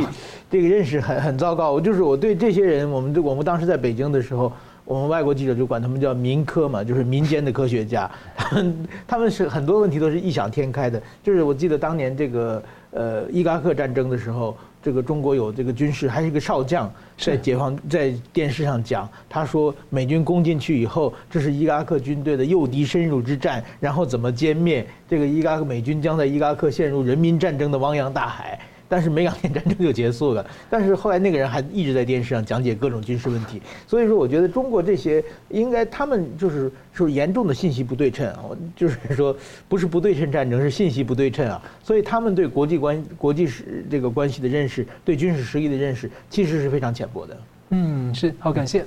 [0.50, 1.74] 这个认识很很糟糕。
[1.74, 4.52] 我就是我对这些人，我们我们当时在北京的时候。
[4.84, 8.10] 我们外国记者就管他们叫民科嘛，就是民间的科学家。
[8.36, 11.02] 他们他们是很多问题都是异想天开的。
[11.24, 28.60] 就是我记得当年这个呃伊拉克战争的时候，这个中国有这个军事还是一个少将在解放在电视上讲，他说美军攻进去以后，这是伊拉克军队的诱敌深入之战，然后怎么歼灭这个伊拉克美军将在伊拉克陷入人民战争的汪洋大海。
[28.92, 30.46] 但是没两天战争就结束了。
[30.70, 33.62] 但是后来那个人还一直在电视上讲解各种军事问题。
[33.88, 38.44] 所以说，我觉得中国这些应该他们就是说严重的信息不对称啊，
[38.76, 39.34] 就是说
[39.70, 41.62] 不是不对称战争，是信息不对称啊。
[41.82, 47.38] 所以他们对国际关国际是这个关系的认识，对军事实力的认识，其实是非常浅薄的。
[47.70, 48.84] 嗯，是好，感谢。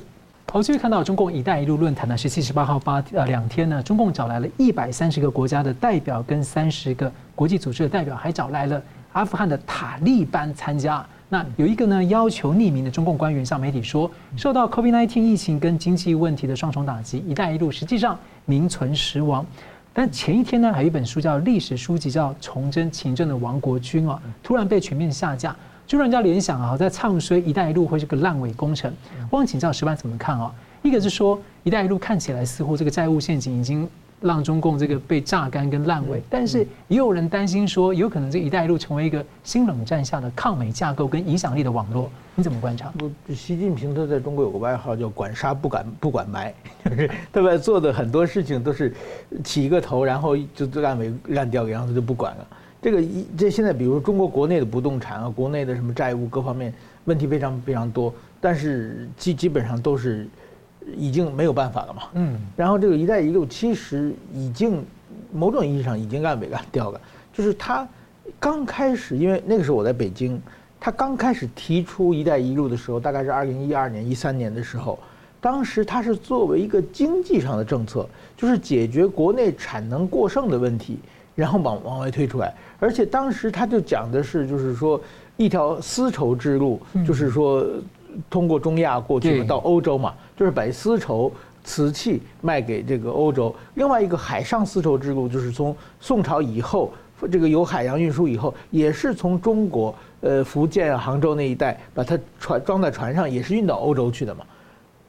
[0.53, 8.81] 好，继续看到中共“一带一路”论坛呢，是七十八号八呃两天呢，中共找来了一百三十个国家的代表跟三十个国际组织的代表，还找来了。
[9.15, 19.47] 阿富汗的塔利班参加，那有一个呢要求匿名的中共官员向媒体说，受到 COVID-19 疫情跟经济问题的双重打击，“一带一路”实际上名存实亡。
[19.93, 25.55] 但前一天呢，还有一本书叫历史书籍叫《崇祯勤政的亡国君》啊，突然被全面下架，
[25.87, 28.93] 就让人家联想啊，在唱衰“一带一路”会是个烂尾工程。
[29.31, 30.53] 我想请教矢板怎么看啊？
[30.83, 33.89] 一个是说“一带一路”看起来似乎这个债务陷阱已经。
[34.25, 42.11] 让中共这个被榨干跟烂尾，但是也有人担心说，有可能这“一带一路”成为一个新冷战下的抗美架构跟影响力的网络。
[42.35, 42.91] 你怎么观察？
[42.97, 46.55] 不，习近平他在中国有个外号叫“管杀不敢不管埋”，
[46.87, 48.95] 就 是他在做的很多事情都是
[49.45, 52.47] 起一个头，然后就烂尾烂掉，然后他就不管了。
[52.81, 56.73] 这个一这现在，比如说中国国内的不动产啊，国内的什么债务各方面
[57.05, 60.27] 问题非常非常多，但是基基本上都是。
[60.97, 64.85] 已经没有办法了嘛，嗯，然后这个“一带一路”其实已经
[65.33, 67.01] 某种意义上已经烂尾干掉了。
[67.33, 67.89] 就是他
[68.39, 70.41] 刚开始，因为那个时候我在北京，
[70.79, 74.99] 他刚开始提出“一带一路”的时候，大概是二零一二年、一三年的时候，
[75.41, 80.99] 当时他是作为一个经济上的政策，就是解决国内产能过剩的问题，
[81.35, 82.55] 然后往往外推出来。
[82.79, 85.01] 而且当时他就讲的是，就是说
[85.37, 87.67] 一条丝绸之路，就是说。
[88.31, 91.31] 通过中亚过去嘛，到欧洲嘛，就是把丝绸、
[91.63, 93.55] 瓷器卖给这个欧洲。
[93.75, 96.93] 另外一个海上丝绸之路，就是从宋朝以后
[97.31, 104.45] 这个有海洋运输以后，也是从中国呃福建啊、杭州那一带把它船装在船上，也是运到欧洲去的嘛。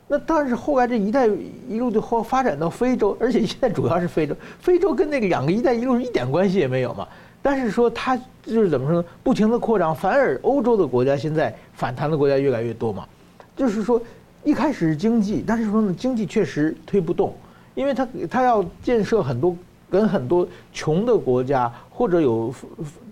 [0.08, 1.28] 那但是后来这一带
[1.68, 7.08] 一路就后发展到非洲，而且现在主要是非洲，非洲跟那个两个一带一路是一点关系也没有嘛。
[7.46, 9.08] 但是说它就是怎么说呢？
[9.24, 13.06] 不停的扩张，反而欧洲的国家现在反弹的国家越来越多嘛。
[13.56, 14.02] 就是说
[14.44, 17.36] 一开始是经济，但是说呢经济确实推不动，
[17.76, 19.56] 因为它它要建设很多
[19.92, 22.52] 跟很多穷的国家或者有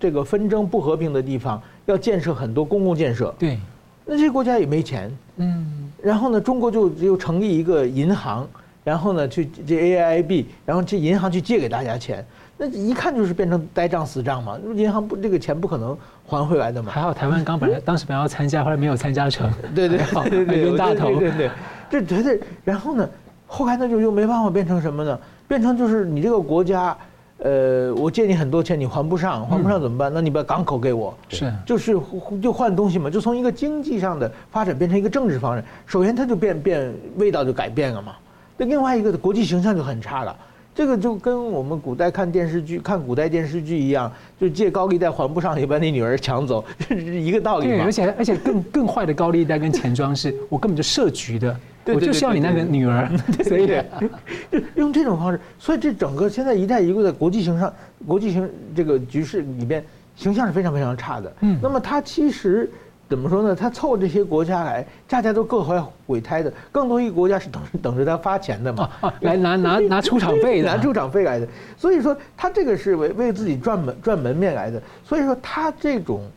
[0.00, 3.32] 这个纷争不和平的地方，要建设很多公共建设。
[3.38, 3.56] 对。
[4.04, 8.44] 那这些国家也没钱，嗯，然后呢，中国就就成立一个银行，
[8.82, 16.92] 然后呢，去这 AIIB，然后这银行去借给大家钱，那一看就是变成呆账死账嘛，银行不这个钱不可能还回来的嘛。
[16.92, 19.50] 还好台湾刚本来当时本来要参加，后来没有参加成。
[19.74, 21.06] 对对对对大头。
[21.18, 21.50] 对对 对，
[21.90, 23.08] 这绝对，然后呢，
[23.46, 25.18] 后来那就又没办法变成什么呢？
[25.48, 26.96] 变成就是你这个国家。
[27.38, 30.10] 呃，我借你很多钱，你还不上，还不上怎么办？
[30.10, 31.98] 嗯、那你把港口给我，是，就是
[32.40, 35.62] 就换东西嘛，就从一个经济上的发展变成一个政治方式。
[35.84, 38.12] 首先，它就变变味道就改变了嘛。
[38.56, 40.34] 那另外一个的国际形象就很差了。
[40.74, 44.10] 这个就跟我们古代看电视剧、看古代电视剧一样，
[44.40, 47.72] 就借高利贷还不上，你把你女儿抢走，这是一个道理嘛。
[47.74, 51.56] 对，而且而且更更坏的高利贷跟钱庄是，我根本就设局的。
[51.86, 53.08] 我就是要你那个女儿，
[53.44, 57.70] 所以就 用这种方式，所以这整个现在“一带一路”在国际形上、
[58.06, 59.84] 国际形这个局势里边，
[60.16, 61.30] 形象是非常非常差的。
[61.42, 62.70] 嗯，那么它其实
[63.14, 63.54] 怎么说呢？
[63.54, 71.46] 他凑这些国家来，大家都各怀鬼胎的，更多一个国家是等等着他发钱的嘛，来拿拿拿出场费的， 拿出场费来的。
[71.76, 74.82] 所以说，他这个是为为自己赚门赚门面来的。
[75.04, 76.28] 所以说，他这种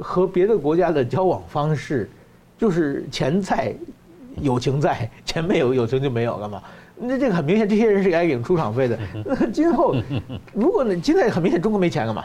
[0.00, 2.10] 和别的国家的交往方式，
[2.58, 3.72] 就是钱在。
[4.40, 6.62] 友情在，钱没有，友情就没有了嘛。
[6.96, 8.98] 那这个很明显，这些人是来领出场费的。
[9.26, 9.94] 那今后，
[10.54, 12.24] 如果呢，现在很明显中国没钱了嘛，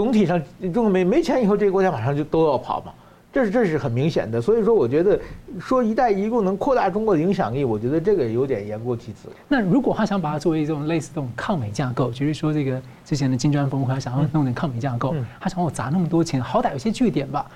[0.00, 0.40] 总体上
[0.72, 2.90] 中国没没钱以后，这个国家马上就都要跑嘛。
[3.30, 5.20] 这是这是很明显的，所以说我觉得
[5.60, 9.28] 说“一带一路”能扩大中国的影响力，我觉得这个有点言过其实。
[9.46, 17.46] 那如果他想把它作为一种类似这种抗美架构，就是说这个之前的金砖峰会，他想要弄点抗美架构，他想我砸那么多钱，好歹有些据点吧。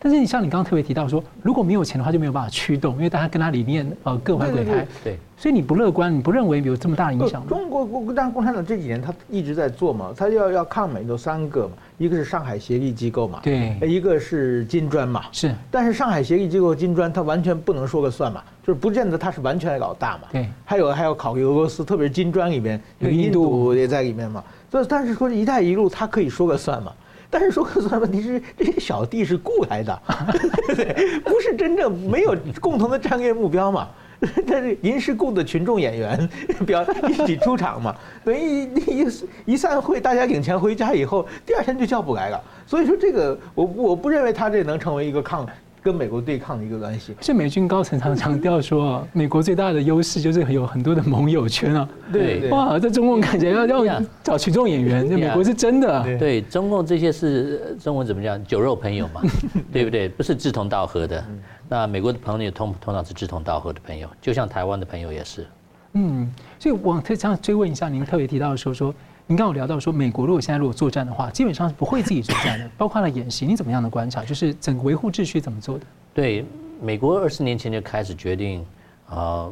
[0.00, 4.84] 但是你像你刚刚特别提到说，如果没有钱的话，就没有办法驱动，因为大家跟他理念呃各怀鬼胎。
[5.04, 5.16] 对。
[5.42, 7.48] 所以你不乐观，你不认为有这么大的影响吗？
[7.48, 15.52] 中国共，当然共产党这几年他一直在做嘛，他要要抗美有三个嘛，一个是上海协力机构嘛，对，一个是金砖嘛，是。
[15.68, 20.28] 但是上海协力机构金砖，他完全不能说个算嘛，就是不见得他是完全的老大嘛。
[20.30, 20.48] 对。
[20.64, 24.44] 还有还要考虑俄罗斯，特别是金砖里面，有印度也在里面嘛。
[24.70, 26.92] 所以，但是说“一带一路”，他可以说个算嘛。
[27.28, 30.00] 但是说个算，问题是这些小弟是雇来的，
[31.26, 33.88] 不是真正没有共同的战略目标嘛。
[34.46, 36.28] 但是临时雇的群众演员
[36.64, 39.06] 表一起出场嘛，等于一
[39.46, 42.40] 一散会，大家领钱回家以后，第二天就叫不来了。
[42.66, 45.44] 所以说这个我我不认为他这能成为一个抗
[45.82, 47.14] 跟美国对抗的一个关系。
[47.20, 51.88] 是美军高层常强调说，美国最大的优势就是有很多的盟友圈啊。
[52.12, 56.18] 对，哇，在中共看起来要要找群众演员，这美国是真的。
[56.18, 58.42] 对，中共这些是中文怎么讲？
[58.44, 59.20] 酒肉朋友嘛，
[59.72, 60.08] 对不对？
[60.08, 61.24] 不是志同道合的。
[61.68, 65.46] 那美国的朋友通通常是志同道合的朋友，就像台湾的朋友也是。
[65.94, 68.94] 嗯，所以我特想追问一下，您特别提到的说说，
[69.32, 74.22] 您刚刚有聊到说，美国如果现在如果作战的话，基本上是不会自己作战的， 包括了演习，你怎么样的观察？
[74.22, 75.86] 就是整个维护秩序怎么做的？
[76.12, 76.44] 对，
[76.82, 78.62] 美国二十年前就开始决定，
[79.08, 79.50] 呃，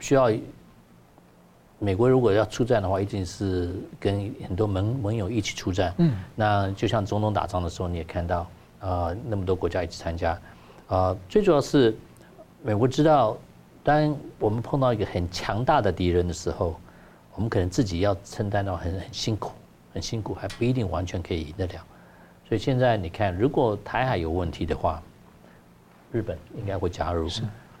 [0.00, 0.30] 需要
[1.78, 5.92] 美国如果要出战的话，一定是跟很多盟盟友一起出战。
[5.98, 8.46] 嗯，那就像中东打仗的时候，你也看到，
[8.80, 10.40] 呃，那么多国家一起参加。
[10.86, 11.94] 啊，最主要是
[12.62, 13.36] 美国知道，
[13.84, 16.80] 当我们碰到一个很强大的敌人的时候，
[17.38, 19.52] 我们可能自己要承担到很很辛苦，
[19.94, 21.74] 很辛苦，还不一定完全可以赢得了。
[22.48, 25.00] 所以现在你看，如果台海有问题的话，
[26.10, 27.28] 日本应该会加入，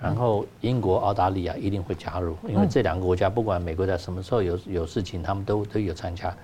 [0.00, 6.36] 然后英国、澳大利亚一定会加入，因为这两个国家不管美国在什么时候有有事情，他们都都有参加，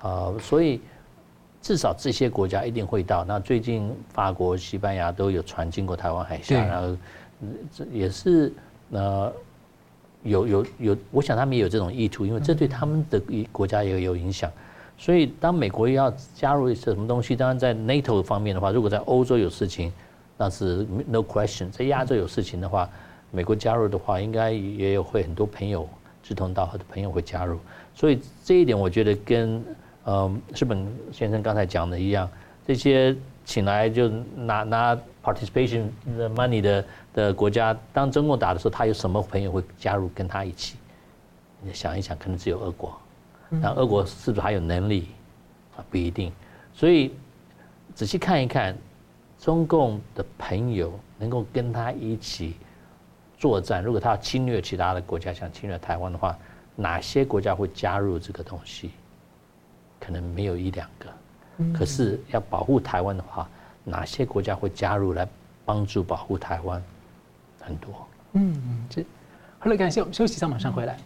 [0.00, 0.80] 啊，所以。
[1.64, 3.24] 至少这些国家一定会到。
[3.24, 6.96] 那最近法国、西班牙都有船经过台湾海峡，然后
[7.72, 8.52] 这也是
[8.90, 9.32] 呃
[10.22, 14.50] 有有有，我想他们也有这种意图，因为这对他们的国家也有影响。
[14.98, 19.92] 所以当美国要加入一些什么东西，当然在 NATO 方面的话，如果在欧洲有事情，
[20.36, 21.70] 那是 no question。
[21.70, 22.88] 在亚洲有事情的话，
[23.30, 25.88] 美国加入的话，应该也有会很多朋友
[26.22, 27.58] 志同道合的朋友会加入。
[27.94, 29.62] 所以这一点我觉得跟。
[30.04, 32.28] 呃，日本先生刚才讲的一样，
[32.66, 33.14] 这些
[33.44, 40.76] 请来就拿拿 participation the money 的的国家，当中共打的时候，他有什么朋友会加入跟他一起？
[41.60, 42.98] 你想一想，可能只有俄国，
[43.48, 45.08] 那俄国是不是还有能力
[45.76, 46.32] 啊，不一定。
[46.74, 47.14] 所以
[47.94, 48.76] 仔细看一看，
[49.38, 52.56] 中共的朋友能够跟他一起
[53.38, 56.36] 作战，如果他要侵略其他的国家，想侵略台湾的话，
[56.74, 58.90] 哪些国家会加入这个东西？
[60.00, 61.06] 可能没有一两个。
[61.72, 63.48] 可是要保护台湾的话，
[63.84, 65.26] 哪些国家会加入来
[65.64, 66.82] 帮助保护台湾？
[67.60, 67.90] 很多。
[68.32, 68.54] 嗯，
[68.88, 69.04] 这
[69.58, 70.96] 好了，感谢我们休息一下，马上回来。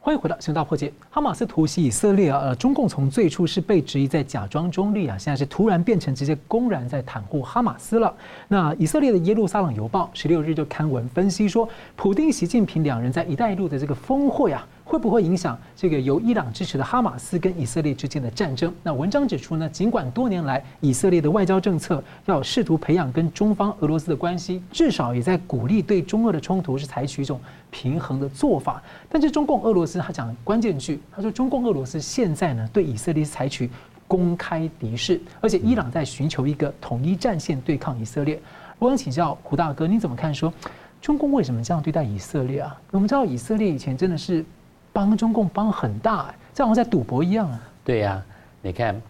[0.00, 0.88] 欢迎回到《新闻大破解》。
[1.10, 8.12] 哈马斯突袭以色列，呃，中共从最初是被质疑在假装中立啊，现在是突然变成直接公然在袒护哈马斯了。
[8.48, 14.66] 那以色列的耶路撒冷邮报十六日就刊文分析说，普丁、习近平两人在“一带一路”的这个峰会啊。
[14.84, 18.72] 会不会影响这个由伊朗支持的哈马斯跟以色列之间的战争？
[18.82, 28.82] 那文章指出呢，尽管多年来以色列的外交政策要试图培养跟中方俄罗斯的关系，至少也在鼓励对中俄的冲突是采取一种平衡的做法。
[29.08, 33.70] 但是中共俄罗斯他讲关键句，他说中共俄罗斯现在呢对以色列采取
[34.08, 38.38] 公开敌视，而且伊朗在寻求一个统一战线对抗以色列。
[38.78, 40.52] 我想请教胡大哥，你怎么看说
[41.00, 42.76] 中共为什么这样对待以色列啊？
[42.90, 44.44] 我们知道以色列以前真的是。
[44.92, 47.60] 帮中共帮很大，哎，这好像在赌博一样啊。
[47.84, 48.22] 对呀，
[48.60, 49.00] 你看，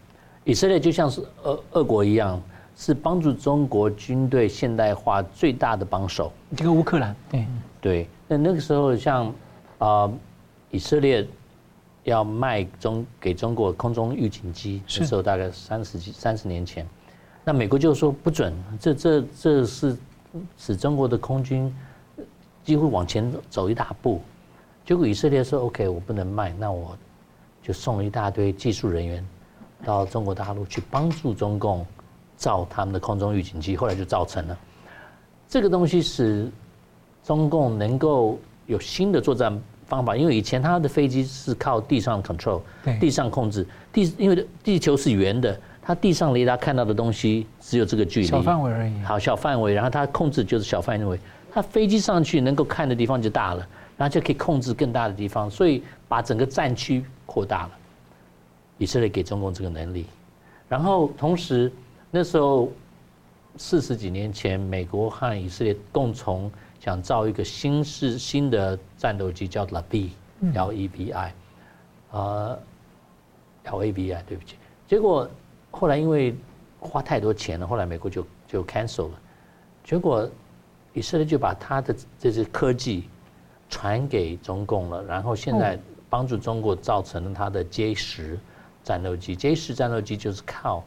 [0.45, 2.41] 以色列就像是俄俄国一样，
[2.77, 6.33] 是帮助中国军队现代化最大的帮手。
[6.57, 7.47] 这个乌克兰，对
[7.81, 8.09] 对。
[8.29, 9.35] 那那个时候，像
[9.79, 10.11] 啊，
[10.71, 11.27] 以色列
[12.05, 16.87] 要卖中给中国空中预警机，那时候大概三十几三十年前，
[17.45, 19.97] 那美国就说不准，这这这是
[20.57, 21.75] 使中国的空军
[22.65, 24.21] 几乎往前走一大步。
[24.85, 26.97] 结果以色列说：“OK，我不能卖，那我
[27.63, 29.25] 就送了一大堆技术人员
[29.85, 31.87] 到中国大陆去帮助中共
[32.37, 33.77] 造他们的空中预警机。
[33.77, 34.59] 后来就造成了
[35.49, 36.51] 这个东西，使
[37.23, 39.57] 中共能够有新的作战
[39.87, 40.17] 方法。
[40.17, 42.61] 因为以前他的飞机是靠地上 control，
[42.99, 49.01] 地上控制地，因为地球是圆的，它地上雷达看到的东西只有这个距离，小范围而已。
[49.03, 51.17] 好，小范围，然后它控制就是小范围，
[51.53, 53.65] 它飞机上去能够看的地方就大了。”
[53.97, 57.71] 那就可以控制更大的地方，所以把整个战区扩大了。
[58.79, 60.07] 以色列给中共这个能力，
[60.69, 61.71] 然后同时
[62.11, 62.73] 那时候
[63.57, 71.35] 四十几年前，美国和以色列共同想造一个新式新的战斗机，叫 LAVI，L E V I，
[72.11, 72.57] 啊
[73.65, 74.57] ，L A V I，对不起。
[74.89, 75.31] 结果
[75.71, 76.35] 后来因为
[76.81, 79.21] 花太多钱了，后来美国就就 cancel 了。
[79.85, 80.29] 结果
[80.93, 83.09] 以色列就把他的这些科技。
[83.73, 85.79] 传给中共了，然后现在
[86.11, 88.39] 帮助中国造成了它的 J 十
[88.85, 89.35] 战斗机。
[89.35, 90.85] J 十战斗机就是靠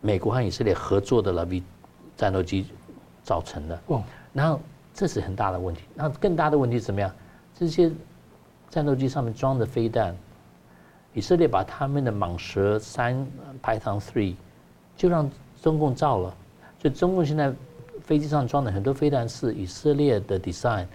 [0.00, 1.62] 美国和以色列合作的 LAVI
[2.16, 2.66] 战斗机
[3.22, 3.78] 造成的。
[3.88, 4.58] 哦，然后
[4.94, 5.82] 这是很大的问题。
[5.94, 7.12] 那更大的问题是怎么样？
[7.54, 7.92] 这些
[8.70, 10.16] 战斗机上面装的飞弹，
[11.12, 13.14] 以色列把他们的蟒蛇三
[13.62, 14.34] Python three
[14.96, 15.30] 就让
[15.60, 16.34] 中共造了，
[16.80, 17.52] 所以中共现在
[18.00, 20.86] 飞机上装的很多飞弹是以色列的 design。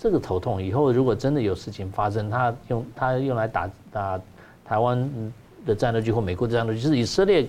[0.00, 4.20] 这个头痛，以后如果真的有事情发生，他用他用来打打
[4.64, 5.32] 台湾
[5.64, 7.48] 的战斗机或美国的战斗机，是以色列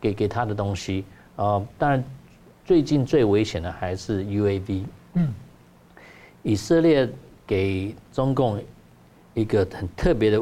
[0.00, 1.04] 给给他的东西
[1.36, 1.66] 啊、呃。
[1.78, 2.04] 当然，
[2.64, 4.84] 最近最危险的还是 UAV。
[5.14, 5.32] 嗯，
[6.42, 7.08] 以色列
[7.46, 8.60] 给中共
[9.34, 10.38] 一个很特别的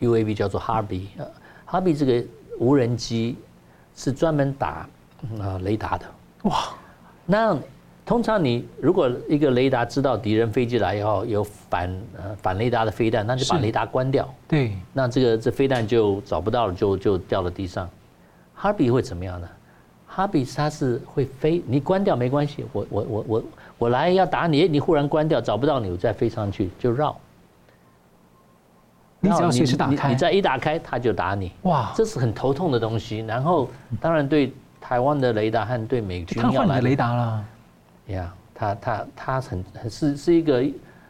[0.00, 1.06] UAV，叫做 Harpy。
[1.66, 2.26] Harpy 这个
[2.58, 3.36] 无人机
[3.94, 4.88] 是专门打啊、
[5.38, 6.06] 呃、雷达的。
[6.42, 6.74] 哇，
[7.24, 7.58] 那。
[8.06, 14.32] 通常你如果一个雷达知道敌人飞机来以后有反呃反雷达的飞弹，那就把雷达关掉。
[14.46, 17.90] 对，那这个这飞弹就找不到了，就就掉到地上。
[18.54, 19.48] 哈比会怎么样呢？
[20.06, 23.42] 哈比它是会飞，你关掉没关系，我我我我
[23.76, 27.14] 我来要打你，你忽然关掉找不到你，我再飞上去就绕。
[29.18, 31.50] 你只要随时打开，你再一打开它就打你。
[31.62, 33.18] 哇，这是很头痛的东西。
[33.18, 33.68] 然后
[34.00, 37.44] 当然对台湾的雷达和对美军要来雷达了。
[38.06, 40.64] 呀，它它它很很是是一个，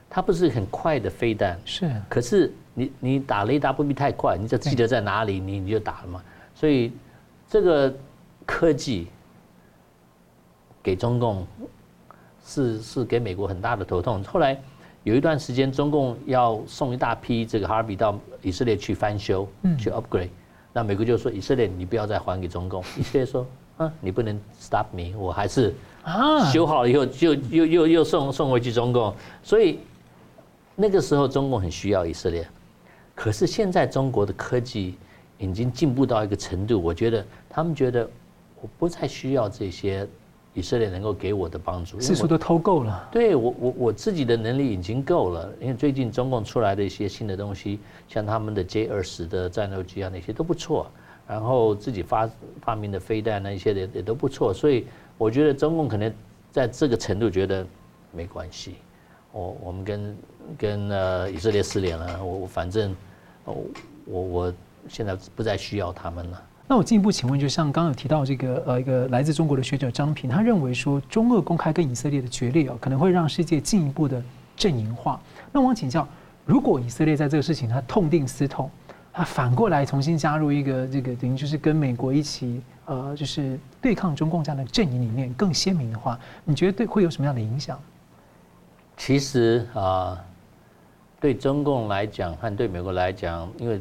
[0.09, 1.91] 它不是很快的飞弹，是。
[2.09, 6.23] 可是你你打雷达不必太快，你就记得在哪里，你你就打了嘛。
[6.55, 6.93] 所以
[7.49, 7.95] 这个
[8.47, 9.09] 科技
[10.83, 11.47] 给中共
[12.45, 14.25] 是是给美国很大的头痛。
[14.25, 14.59] 后来
[15.03, 19.47] 有一段时间，中共要送一大批这个哈尔比到以色列去翻修，
[19.79, 20.31] 去 upgrade，
[20.73, 25.75] 那美国就说以色列你不要再还给中共，以色列说啊你不能 stop me，我还是。
[26.07, 29.81] 啊，修好了以后就又又又送送回去中共，所以
[30.77, 32.47] 那个时候中共很需要以色列，
[33.13, 34.95] 可是现在中国的科技
[35.39, 38.09] 已经进步到一个程度，我觉得他们觉得
[38.61, 40.07] 我不再需要这些
[40.55, 43.09] 以色列能够给我的帮助，四处都偷够了。
[43.11, 45.53] 对我，我我自己的能力已经够了。
[45.61, 50.87] 因为最近中共出来的一些新的东西，像他们的 J 二十的战斗机啊，那些都不错。
[51.29, 52.31] 然后自己发
[52.63, 54.55] 发明的飞弹那一些的也都不错。
[54.55, 54.87] 所以
[55.19, 56.13] 我觉得中共可能
[56.51, 57.67] 在这个程度觉得
[58.13, 58.75] 没关系。
[59.33, 60.17] 我我们跟
[60.57, 62.95] 跟呃以色列失联了，我我反正
[63.45, 64.55] 我我
[64.89, 66.43] 现在不再需要他们了。
[66.69, 74.21] 那我进一步请问，就像刚刚有提到这个呃一个来自中国的学者张平，他认为说中俄公开跟以色列的决裂哦，可能会让世界进一步的
[74.57, 75.21] 阵营化。
[75.53, 76.09] 那我想请教，
[76.45, 78.71] 如果以色列在这个事情他痛定思痛，
[79.13, 87.81] 他反过来重新加入一个这个等于就是跟美国一起呃就是对抗中共这样的阵营里面更鲜明的话，你觉得对会有什么样的影响？
[88.97, 90.19] 其实啊，
[91.21, 93.81] 对中共来讲和对美国来讲，因为。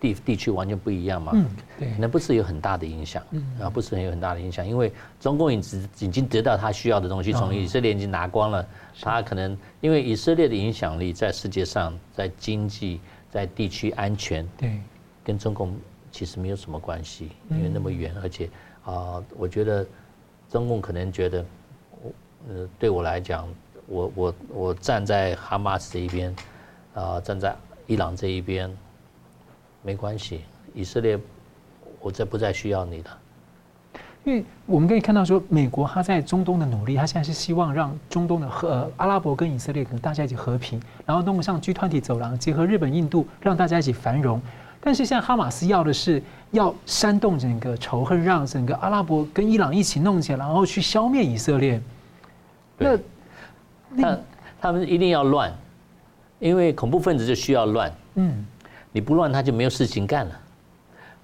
[0.00, 1.46] 地地区完全不一样嘛，嗯，
[1.78, 8.66] 对，那不是有很大的影响，嗯，啊，不是很有很大的影响，因为中共已经已经得到他需要的东西，从以色列已经拿光了，
[9.00, 14.78] 他可能因为以色列的影响力在世界上，在经济，在地区安全，对，
[15.22, 15.74] 跟中共
[16.14, 18.48] 其实没有什么关系，因为那么远，而且
[18.84, 19.84] 啊，我觉得
[20.48, 21.44] 中共可能觉得，
[22.48, 23.48] 呃，对我来讲，
[23.88, 26.32] 我我我站在哈马斯这一边，
[26.94, 27.56] 啊，站在
[27.88, 28.70] 伊朗这一边。
[29.82, 30.42] 没关系，
[30.72, 31.18] 以色列，
[32.00, 33.18] 我再不再需要你了。
[34.22, 44.40] 因为我们可以看到说，美国他在中东的努力，他现在是希望让中东的和、呃、阿拉伯跟以色列可能大家一起和平，然后弄个像 G20 走廊，结合日本、印度，让大家一起繁荣。
[44.84, 51.80] 但是现在哈马斯要的是要煽动整个仇恨，让整个阿拉伯跟伊朗一起弄起来，然后去消灭以色列。
[52.76, 52.98] 那
[53.88, 54.18] 那
[54.60, 55.50] 他们一定要乱，
[56.38, 57.90] 因为恐怖分子就需要乱。
[58.16, 58.44] 嗯。
[58.92, 60.40] 你不乱，他就没有事情干了，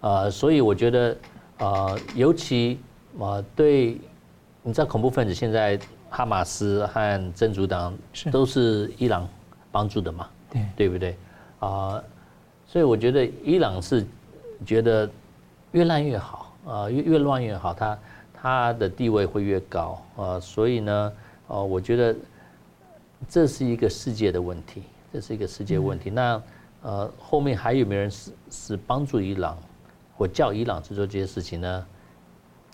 [0.01, 1.17] 呃，所以我觉得，
[1.59, 2.81] 呃，尤其
[3.17, 3.97] 呃，对，
[4.65, 7.97] 你知道恐怖分子现在哈马斯和真主党
[8.33, 9.29] 都是伊朗
[9.71, 11.17] 帮助的嘛，对，对不对？
[11.61, 12.03] 啊，
[12.71, 14.07] 所以我觉得伊朗是
[14.65, 15.11] 觉得
[15.73, 17.99] 越烂越好，啊，越越乱越好，他
[18.33, 21.13] 他的地位会越高，啊，所以呢，
[21.49, 22.15] 呃，我觉得
[23.29, 26.41] 这是一个世界的问题，这是一个世界问题，那。
[26.83, 29.59] 呃，后面还有没有人是是帮助伊朗，
[30.17, 31.87] 或叫伊朗去做这些事情呢？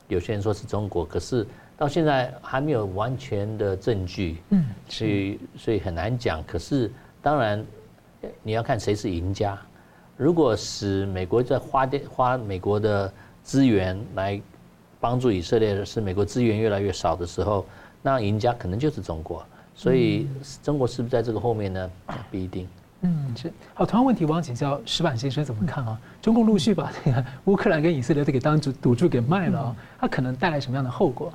[0.06, 1.44] 有些人说是中国，可是
[1.76, 6.40] 到现在还没有完全的证据，嗯，所以所以很难讲。
[6.46, 6.88] 可是
[7.20, 7.66] 当然，
[8.44, 9.58] 你要看谁是赢家。
[10.16, 13.12] 如果使美国在花电花美国的
[13.42, 14.40] 资源来
[14.98, 17.66] 帮助以色列，使美国资源越来越少的时候，
[18.00, 19.44] 那赢家可能就是中国。
[19.74, 20.26] 所以
[20.62, 21.90] 中国是不是在这个后面呢？
[22.30, 22.66] 不一定。
[23.02, 23.84] 嗯，是好。
[23.84, 26.00] 同样问题，我想请教石板先生怎么看啊？
[26.22, 31.30] 中共陆续把这个乌克兰跟以色列都给当赌赌注给卖了啊，它可能带来什么样的后果？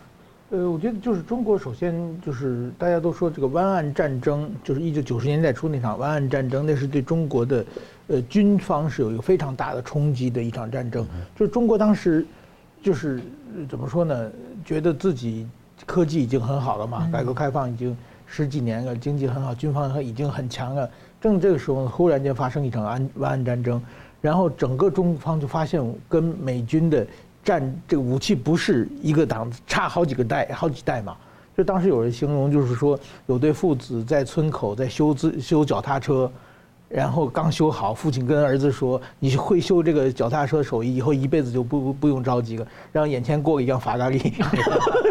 [0.49, 7.63] 呃，我觉得就是中国首先就是大家都说这个湾岸战争，就是一九九十年代初那场湾岸战争，那是对中国的
[8.11, 11.07] 呃军方是有一个非常大的冲击的一场战争。
[11.35, 12.25] 就是中国当时
[12.81, 13.21] 就是
[13.69, 14.31] 怎么说呢？
[14.63, 15.47] 觉得自己
[15.85, 17.97] 科技已经很好了嘛，改革开放已经
[18.27, 20.89] 十几年了，经济很好，军方已经很强了。
[21.19, 23.81] 正这个时候，忽然间发生一场安湾岸战争，
[24.21, 27.05] 然后整个中方就发现跟美军的
[27.43, 31.15] 战这个武器不是一个档次，差好几个代，好几代嘛。
[31.55, 36.31] 就当时有人形容，就是说有对父子在村口在修自修脚踏车。
[36.93, 44.33] 然后刚修好，父亲跟儿子说：“你会修这个脚踏车手艺，以后一辈子就不不用着急了。”然后眼前过了一辆法拉利，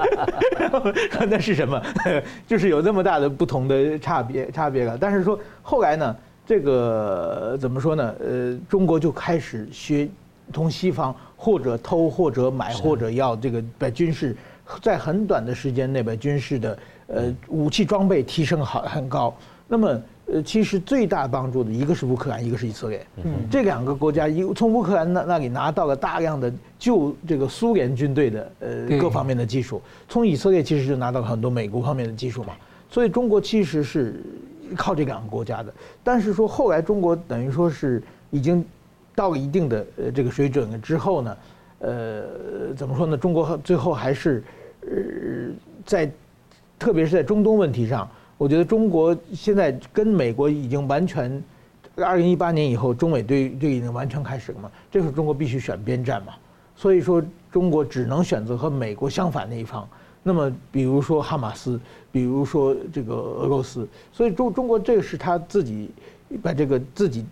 [1.26, 1.82] 那是什么？
[2.46, 4.98] 就是有那么大的不同的差别差别了。
[4.98, 8.14] 但是说后来呢，这个怎么说呢？
[8.20, 10.06] 呃，中国就开始学
[10.52, 14.36] 从西方或者偷或者买或者要这个把军事
[14.82, 19.34] 在很短的时间内把军事的呃武器装备提升好很高。
[19.66, 19.98] 那么。
[20.32, 23.04] 呃，其实最大帮助的一个是乌克兰，一个是以色列。
[23.24, 32.54] 嗯，这两个国家一从乌克兰那那里拿到了大量的旧这个苏联军队的呃各方面的技术，从以色列其实就拿到了很多美国方面的技术嘛。
[32.88, 34.22] 所以中国其实是
[34.76, 35.72] 靠这两个国家的。
[36.04, 38.64] 但是说后来中国等于说是已经
[39.14, 41.36] 到了一定的呃这个水准了之后呢，
[41.80, 42.22] 呃，
[42.76, 43.16] 怎么说呢？
[43.16, 44.44] 中国最后还是
[44.82, 44.88] 呃
[45.84, 46.10] 在
[46.78, 48.08] 特别是在中东问题上。
[48.40, 51.44] 我觉得中国现在跟美国已经完全，
[51.94, 54.70] 二零一八年以后，中美对对已经完全开始了嘛。
[54.90, 56.32] 这时候中国必须选边站嘛，
[56.74, 57.22] 所以说
[57.52, 59.86] 中国只能选择和美国相反那一方。
[60.22, 61.78] 那么，比如说哈马斯，
[62.10, 65.90] 比如说这个俄罗斯，所以中中国这个是他自己
[66.42, 67.26] 把这个自己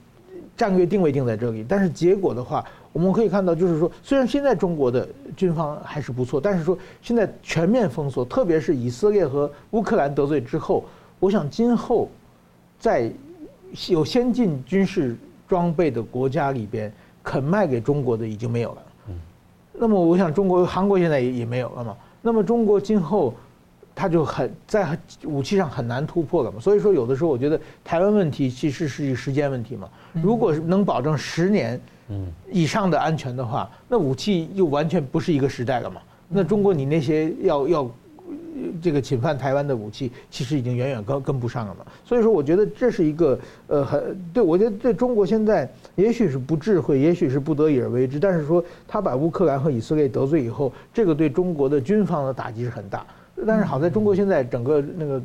[0.59, 1.65] 战略定位定在这里。
[1.67, 10.85] 但是结果的话，我们可以看到，就是说，虽然现在中国的军方还是不错，但是说现在全面封锁，特别是以色列和乌克兰得罪之后，
[11.21, 12.09] 我想今后
[12.79, 13.11] 在
[13.89, 15.17] 有先进军事
[15.49, 16.93] 装备的国家里边，
[17.23, 18.83] 肯卖给中国的已经没有了。
[19.73, 21.97] 那么我想，中国、韩国现在也也没有了嘛。
[22.23, 23.35] 那么中国今后，
[23.95, 26.59] 它就很在武器上很难突破了嘛。
[26.61, 29.89] 所以说，有的时候我觉得台湾问题其实是一个时间问题嘛。
[30.13, 31.81] 如果能保证十年
[32.51, 36.01] 以上的安全的话，那武器又完全不是一个时代了嘛。
[36.29, 37.91] 那中国你那些要要。
[38.83, 41.85] 这个侵犯台湾的武器，其实已经远远跟跟不上了嘛。
[42.05, 48.19] 所以说，我觉得这是一个呃，很对我觉得对中国现在也许是不智慧，也许是不得已而为之。
[48.19, 53.07] 但是说他把乌克兰和以色列得罪以后，这个对中国的军方的打击是很大。
[53.47, 55.23] 但是好在中国现在整个那个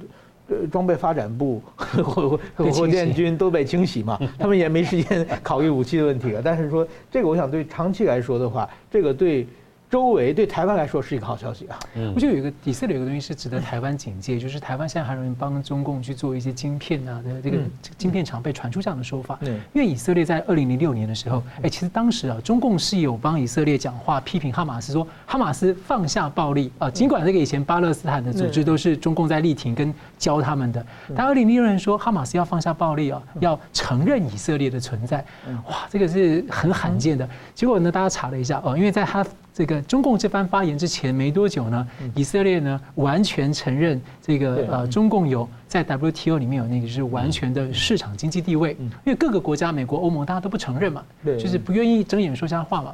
[0.47, 2.39] 呃装备发展部和
[2.71, 6.41] 火箭军都被清洗嘛， 他们也没时间考虑武器的问题了。
[6.43, 9.47] 但是说这个，我想对长期来说的话，这个对。
[9.93, 11.77] 周围对台湾来说是一个好消息啊！
[12.15, 17.59] 我觉得有一个以色列有一个东西是值得台湾警戒，就是台湾现在还容易帮中共去做一些晶片啊的这个
[17.95, 19.37] 晶片厂被传出这样的说法。
[19.71, 26.89] 因为以色列在二零零六年的时候，哎，其实当时啊，中共是有帮以色列讲话，批评哈马斯说哈马斯放下暴力啊。
[26.89, 30.83] 尽管这个以前巴勒斯坦的组织都是中共在力挺跟教他们的，
[31.15, 35.23] 但二零零六年说哈马斯要放下暴力啊，要承认以色列的存在。
[35.69, 37.29] 哇，这个是很罕见的。
[37.53, 39.23] 结果呢，大家查了一下哦，因为在他。
[39.55, 48.75] 这个中共这番发言之前没多久呢，以色列呢完全承认这个呃中共有在 WTO 里面有那个就是完全的市场经济地位，
[49.05, 51.03] 因为各个国家美国欧盟大家都不承认嘛，
[51.37, 52.93] 就是不愿意睁眼说瞎话嘛。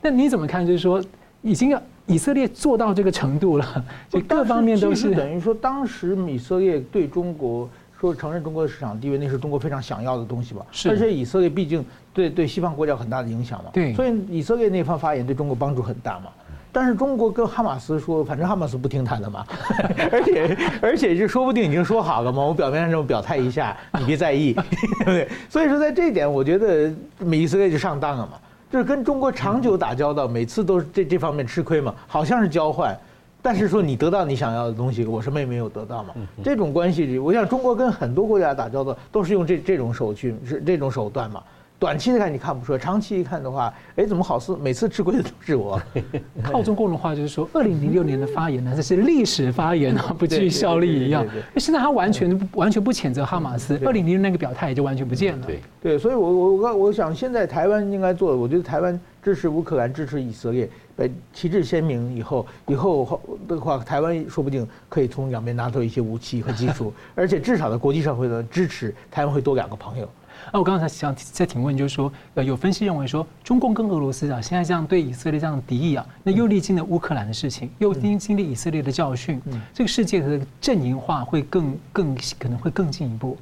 [0.00, 0.66] 那你怎么看？
[0.66, 1.02] 就是说
[1.42, 7.68] 已经要以色列做到这个程度了， 就各方面都是等于说当时以色列对中国。
[8.00, 10.64] 说承认中国的市场地位，那是中国非常想要的东西吧？
[10.70, 10.88] 是。
[10.88, 11.84] 而且以色列毕竟
[12.14, 13.70] 对对西方国家有很大的影响嘛。
[13.72, 13.92] 对。
[13.94, 16.30] 所以以色列那方发言对中国帮助很大嘛。
[16.70, 19.44] 但是中国跟哈马斯说，反正哈马斯不听他的嘛。
[20.12, 22.44] 而且而且就说不定已经说好了嘛。
[22.44, 24.62] 我表面上这么表态一下，你别在意，对
[24.98, 25.28] 不对？
[25.48, 26.92] 所以说在这一点，我觉得
[27.32, 28.32] 以色列就上当了嘛。
[28.70, 32.96] 就是跟中国长久打交道，每次都是这这方面吃亏嘛，好像是交换。
[33.48, 36.12] 但是说你得到你想要的东西，我什么也没有得到嘛。
[36.44, 41.42] 这种关系，我想中国跟很多国家打交道都是用这这种手续，是这种手段嘛。
[41.78, 45.80] 短期的看你看不出来，长期一看的话，哎，怎么好似每次吃亏的都是我？
[46.44, 51.24] 靠中共的话就是说，二零零六年的发言呢，这是历史发言啊，不具效力一样。
[51.56, 55.46] 现在他完全完全不谴责哈马斯，二零零六那个表态也就完全不见了。
[55.46, 60.68] 对对，所以我我我我想现在台湾应该做的，我觉得台湾支持乌克兰，支持以色列。
[60.98, 70.08] 呃，旗帜鲜明以后，以后的话，台湾说不定可以从两边拿到一些武器和技术， 而且至少在国际社会的支持，台湾会多两个朋友。
[70.52, 79.40] 那我刚才想再请问，就是说，呃，有分析认为说，中共跟俄罗斯啊，现在这样对以色列这样的敌意啊，那又历经了乌克兰的事情，又经经历以色列的教训，
[79.72, 83.36] 这个世界的阵营化会更更可能会更进一步。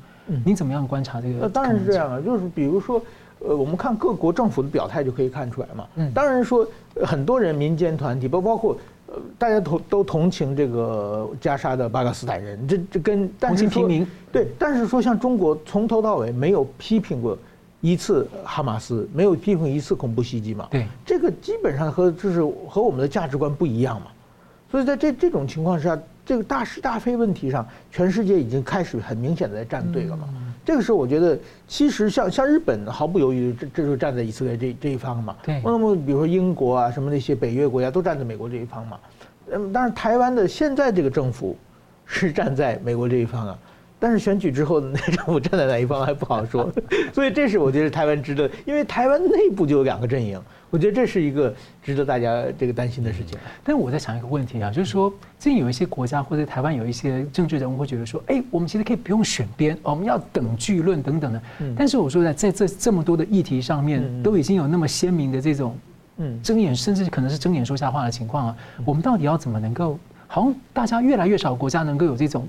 [0.45, 1.39] 您怎么样观察这个？
[1.41, 3.01] 那当然是这样啊，就是比如说。
[3.39, 5.87] 呃，我们看各国政府的表态就可以看出来嘛。
[5.97, 6.67] 嗯，当然说
[7.05, 8.77] 很多人民间团体，包包括
[9.07, 14.07] 呃，大家同都同情这个加沙的巴勒斯坦人，这这跟同情平民。
[14.33, 17.39] 对，但是说像中国从头到尾没有批评过
[17.81, 20.67] 一次哈马斯，没有批评一次恐怖袭击嘛。
[20.71, 24.07] 对，这个基本上和就是和我们的价值观不一样嘛。
[24.71, 30.29] 所以在这这种情况下，这个大是大非问题上，全世界已经开始很明显的在站队了嘛。
[30.29, 31.39] 嗯这个时候，我觉得
[31.69, 35.37] 其实像像日本毫不犹豫，这这就站在以色列这这一方嘛。
[35.45, 35.62] 对。
[35.64, 38.99] 那么比如说英国啊，什么那些北约国家都站在美国这一方嘛。
[39.53, 41.57] 嗯，当然台湾的现在这个政府
[42.05, 43.57] 是站在美国这一方啊。
[43.99, 46.71] 但是选举之后，那政府站在哪一方还不好说。
[47.15, 50.41] 所以这是我觉得台湾值得，因为台湾内部就有两个阵营。
[50.69, 53.39] 我觉得这是一个值得大家这个担心的事情。
[53.65, 61.43] 但是我在想一个问题啊，就是说，最近有一些国家或者台湾有一些政治人物会觉得说，哎，我们其实可以不用选边，我们要等距论等等的。
[61.77, 65.79] 但是我说在在这这么多的议题上面，都已经有那么鲜明的这种，
[66.19, 68.57] 嗯，睁眼甚至可能是睁眼说瞎话的情况啊。
[68.85, 72.47] 我们到底要怎么能够，好像大家越来越少国家能够有这种。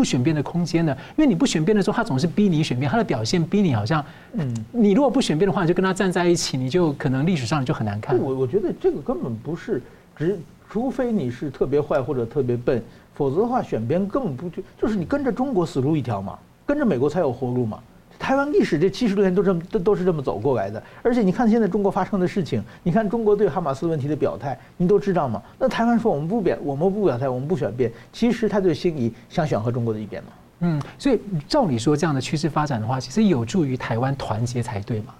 [0.00, 0.96] 不选边的空间呢？
[1.14, 8.18] 因为你不选边的时候，他总是逼你选边，他的表现逼你好像，嗯，你如果不选边的话，你就跟他站在一起，你就可能历史上你就很难看。
[8.18, 9.82] 我我觉得这个根本不是，
[10.16, 10.40] 只
[10.70, 12.82] 除非你是特别坏或者特别笨，
[13.12, 17.78] 否则的话选边根本不就就是你跟着中国死路一条嘛，跟着美国才有活路嘛。
[18.20, 25.42] 台湾历史这七十多年都这么都都是这么走过来的，而且你看现在中国发生的事情，你看中国对哈马斯问题的表态，你都知道吗？
[25.58, 30.28] 那台湾说我们不表我们不表态，我们不选边，其实他就心里想选和中国的一边嘛。
[30.60, 31.18] 嗯，所以
[31.48, 35.14] 照理说这样的趋势发展的话，其实有助于台湾团结才对嘛。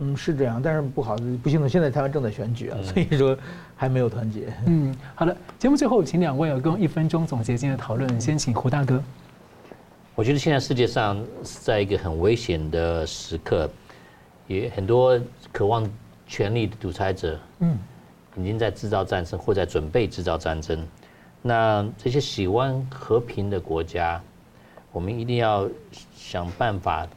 [0.00, 3.36] 嗯，是这样，但是不好，不幸的，现在台湾正在选举啊，所以说
[3.74, 4.52] 还没有团结。
[4.66, 9.02] 嗯，好的，节目最后，请两位有共一分钟总结今天的讨论，先请胡大哥。
[10.20, 13.70] 我觉得现在世界上是在一个很危险的时刻，
[14.46, 15.18] 也很多
[15.50, 15.90] 渴望
[16.26, 17.78] 权力的独裁者，嗯，
[18.36, 20.86] 已经在制造战争或在准备制造战争。
[21.40, 24.20] 那这些喜欢和平的国家，
[24.92, 25.66] 我们一定要
[26.14, 27.08] 想办法。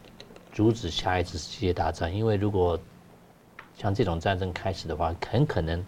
[0.53, 2.79] 阻止下一次世界大战，因为如果
[3.75, 5.83] 像这种战争开始的话，很可能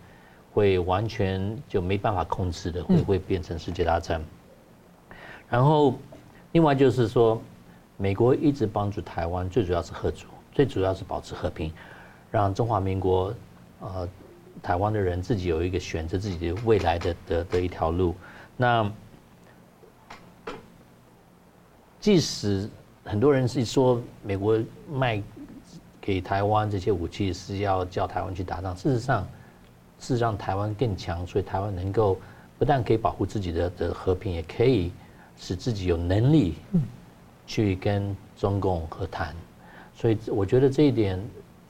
[0.51, 4.21] 会完全就没办法控制的，会会变成世界大战。
[5.47, 5.93] 然后，
[6.55, 7.41] 另外就是说，
[7.97, 11.69] 美国一直帮助台湾，最主要是吓阻，最主要是保持和平，
[12.31, 13.33] 让中华民国
[13.81, 14.07] 呃
[14.63, 18.15] 台湾的人自己有一个选择自己的未来的的的一条路。
[18.55, 18.89] 那
[21.99, 22.69] 即使。
[23.07, 24.59] 很多人是说美国
[24.91, 25.21] 卖
[26.01, 29.27] 给台湾这些武器是要叫台湾去打仗，事实上
[29.99, 32.17] 是让台湾更强，所以台湾能够
[32.57, 34.91] 不但可以保护自己的的和平，也可以
[35.37, 36.55] 使自己有能力
[37.45, 39.35] 去跟中共和谈。
[39.93, 41.19] 所以我觉得这一点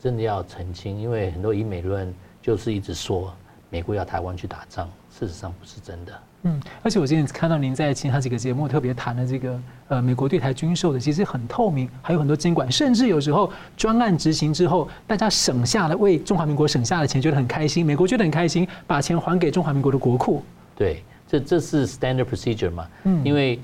[0.02, 3.34] 真的要澄清，因为很多以美论就是一直说
[3.70, 6.14] 美国要台湾去打仗，事实上不是真的。
[6.48, 20.44] 嗯，而且我今天看到您在其他几个节目特别谈的这个呃美国对台军售的，其实很透明，还有很多监管，甚至有时候专案执行之后，大家省下了为中华民国省下的钱，觉得很开心，美国觉得很开心，把钱还给中华民国的国库。
[20.76, 21.04] 对，
[21.40, 22.88] 这这是 standard procedure 嘛？
[23.04, 23.60] 嗯，因为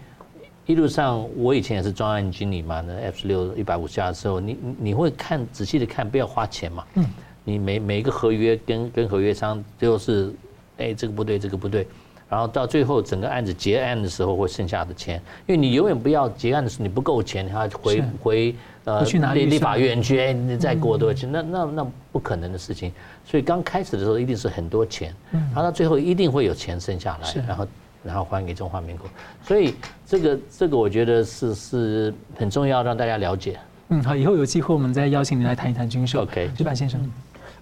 [0.65, 6.85] 一路上我以前也是专案经理嘛，那 F 十六一百五下的时候，你你会看仔细的看，不要花钱嘛。
[6.95, 7.05] 嗯，
[7.43, 10.33] 你每每一个合约跟跟合约商最后是，
[10.77, 11.87] 哎，这个不对，这个不对。
[12.29, 18.55] 然后到最后整个案子结案的时候，会剩下的钱，因为你永远不要结案的时候你不够钱，你还要回回
[18.85, 19.03] 呃
[19.33, 21.31] 立立法院去，哎，你再过多少钱？
[21.31, 22.91] 那那那不可能的事情。
[23.23, 27.67] 所以刚开始的时候一定是很多钱，然后到最后一定会有钱剩下来，然后
[28.03, 29.09] 然后还给中华民国。
[29.43, 29.75] 所以
[30.05, 33.59] 这个这个我觉得是是很重要，让大家了解。
[33.89, 36.23] 嗯，好，以后有机会我们再邀请您来谈一谈军售。
[36.23, 36.99] OK，石板先生。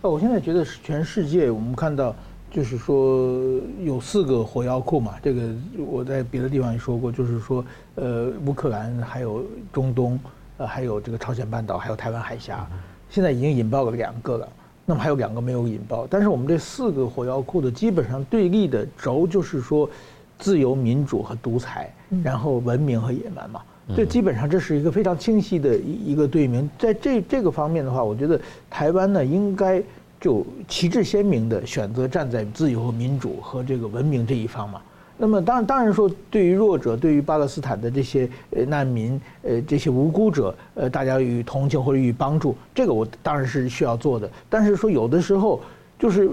[0.02, 2.16] 哦，我现在觉得全世界我们看到。
[2.52, 5.42] 就是说有四个火药库嘛，这个
[5.78, 7.64] 我在别的地方也说过，就是说，
[7.94, 10.20] 呃，乌克兰还有中东，
[10.60, 12.68] 呃，还有这个朝鲜半岛，还有台湾海峡，
[13.10, 14.48] 现在已经引爆了两个了，
[14.86, 16.06] 那么还有两个没有引爆。
[16.10, 19.90] 但是我们这四个火药库的基本上对立的轴就是说，
[20.38, 21.90] 自由民主和独裁，
[22.24, 23.62] 然后文明和野蛮嘛，
[23.96, 26.70] 这基本上这是一个非常清晰的一一个对明。
[26.78, 28.40] 在这这个方面的话，我觉得
[28.70, 29.82] 台湾呢应该。
[30.22, 34.82] 就旗帜鲜明的选择站在自由和民主和这个文明这一方嘛。
[35.22, 44.32] 那么当然当然说，对于弱者，对于巴勒斯坦的这些呃难民，呃这些无辜者，呃大家予以同情或者予以帮助，这个我当然是需要做的。
[44.50, 45.60] 但是说有的时候
[46.00, 46.30] 就是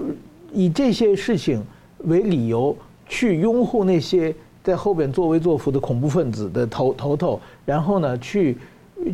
[0.53, 1.61] 以这些事情
[2.05, 2.73] 为理由
[3.05, 4.33] 去拥护那些
[4.63, 8.57] 在后边作威作福的恐怖分子的头头头，然后呢去。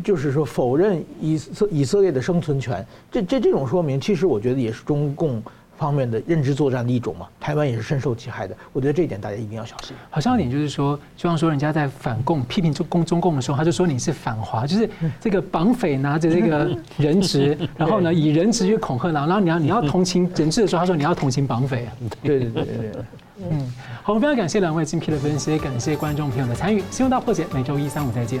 [0.02, 5.42] 就是说，否认以色以色列的生存权，这这这种说明，其实我觉得也是中共
[5.76, 7.26] 方面的认知作战的一种嘛。
[7.40, 9.94] 台湾也是深受其害的，我觉得这一点大家一定要小心。
[10.10, 14.88] 好像一点就是说，就像说人家在反共、批评中共中共的时候，他就说你是反华，就是
[15.20, 21.88] 这个绑匪拿着这个 人质，然后呢以人质去恐吓，然后你要你要同情人质的时候，他说你要同情绑匪。
[22.22, 23.02] 对对对对对。
[23.50, 23.72] 嗯，
[24.02, 26.82] 好，我们非常感谢两位精辟的分析，感谢观众朋友的参与。
[26.90, 28.40] 新闻大破解每周一、三、五再见。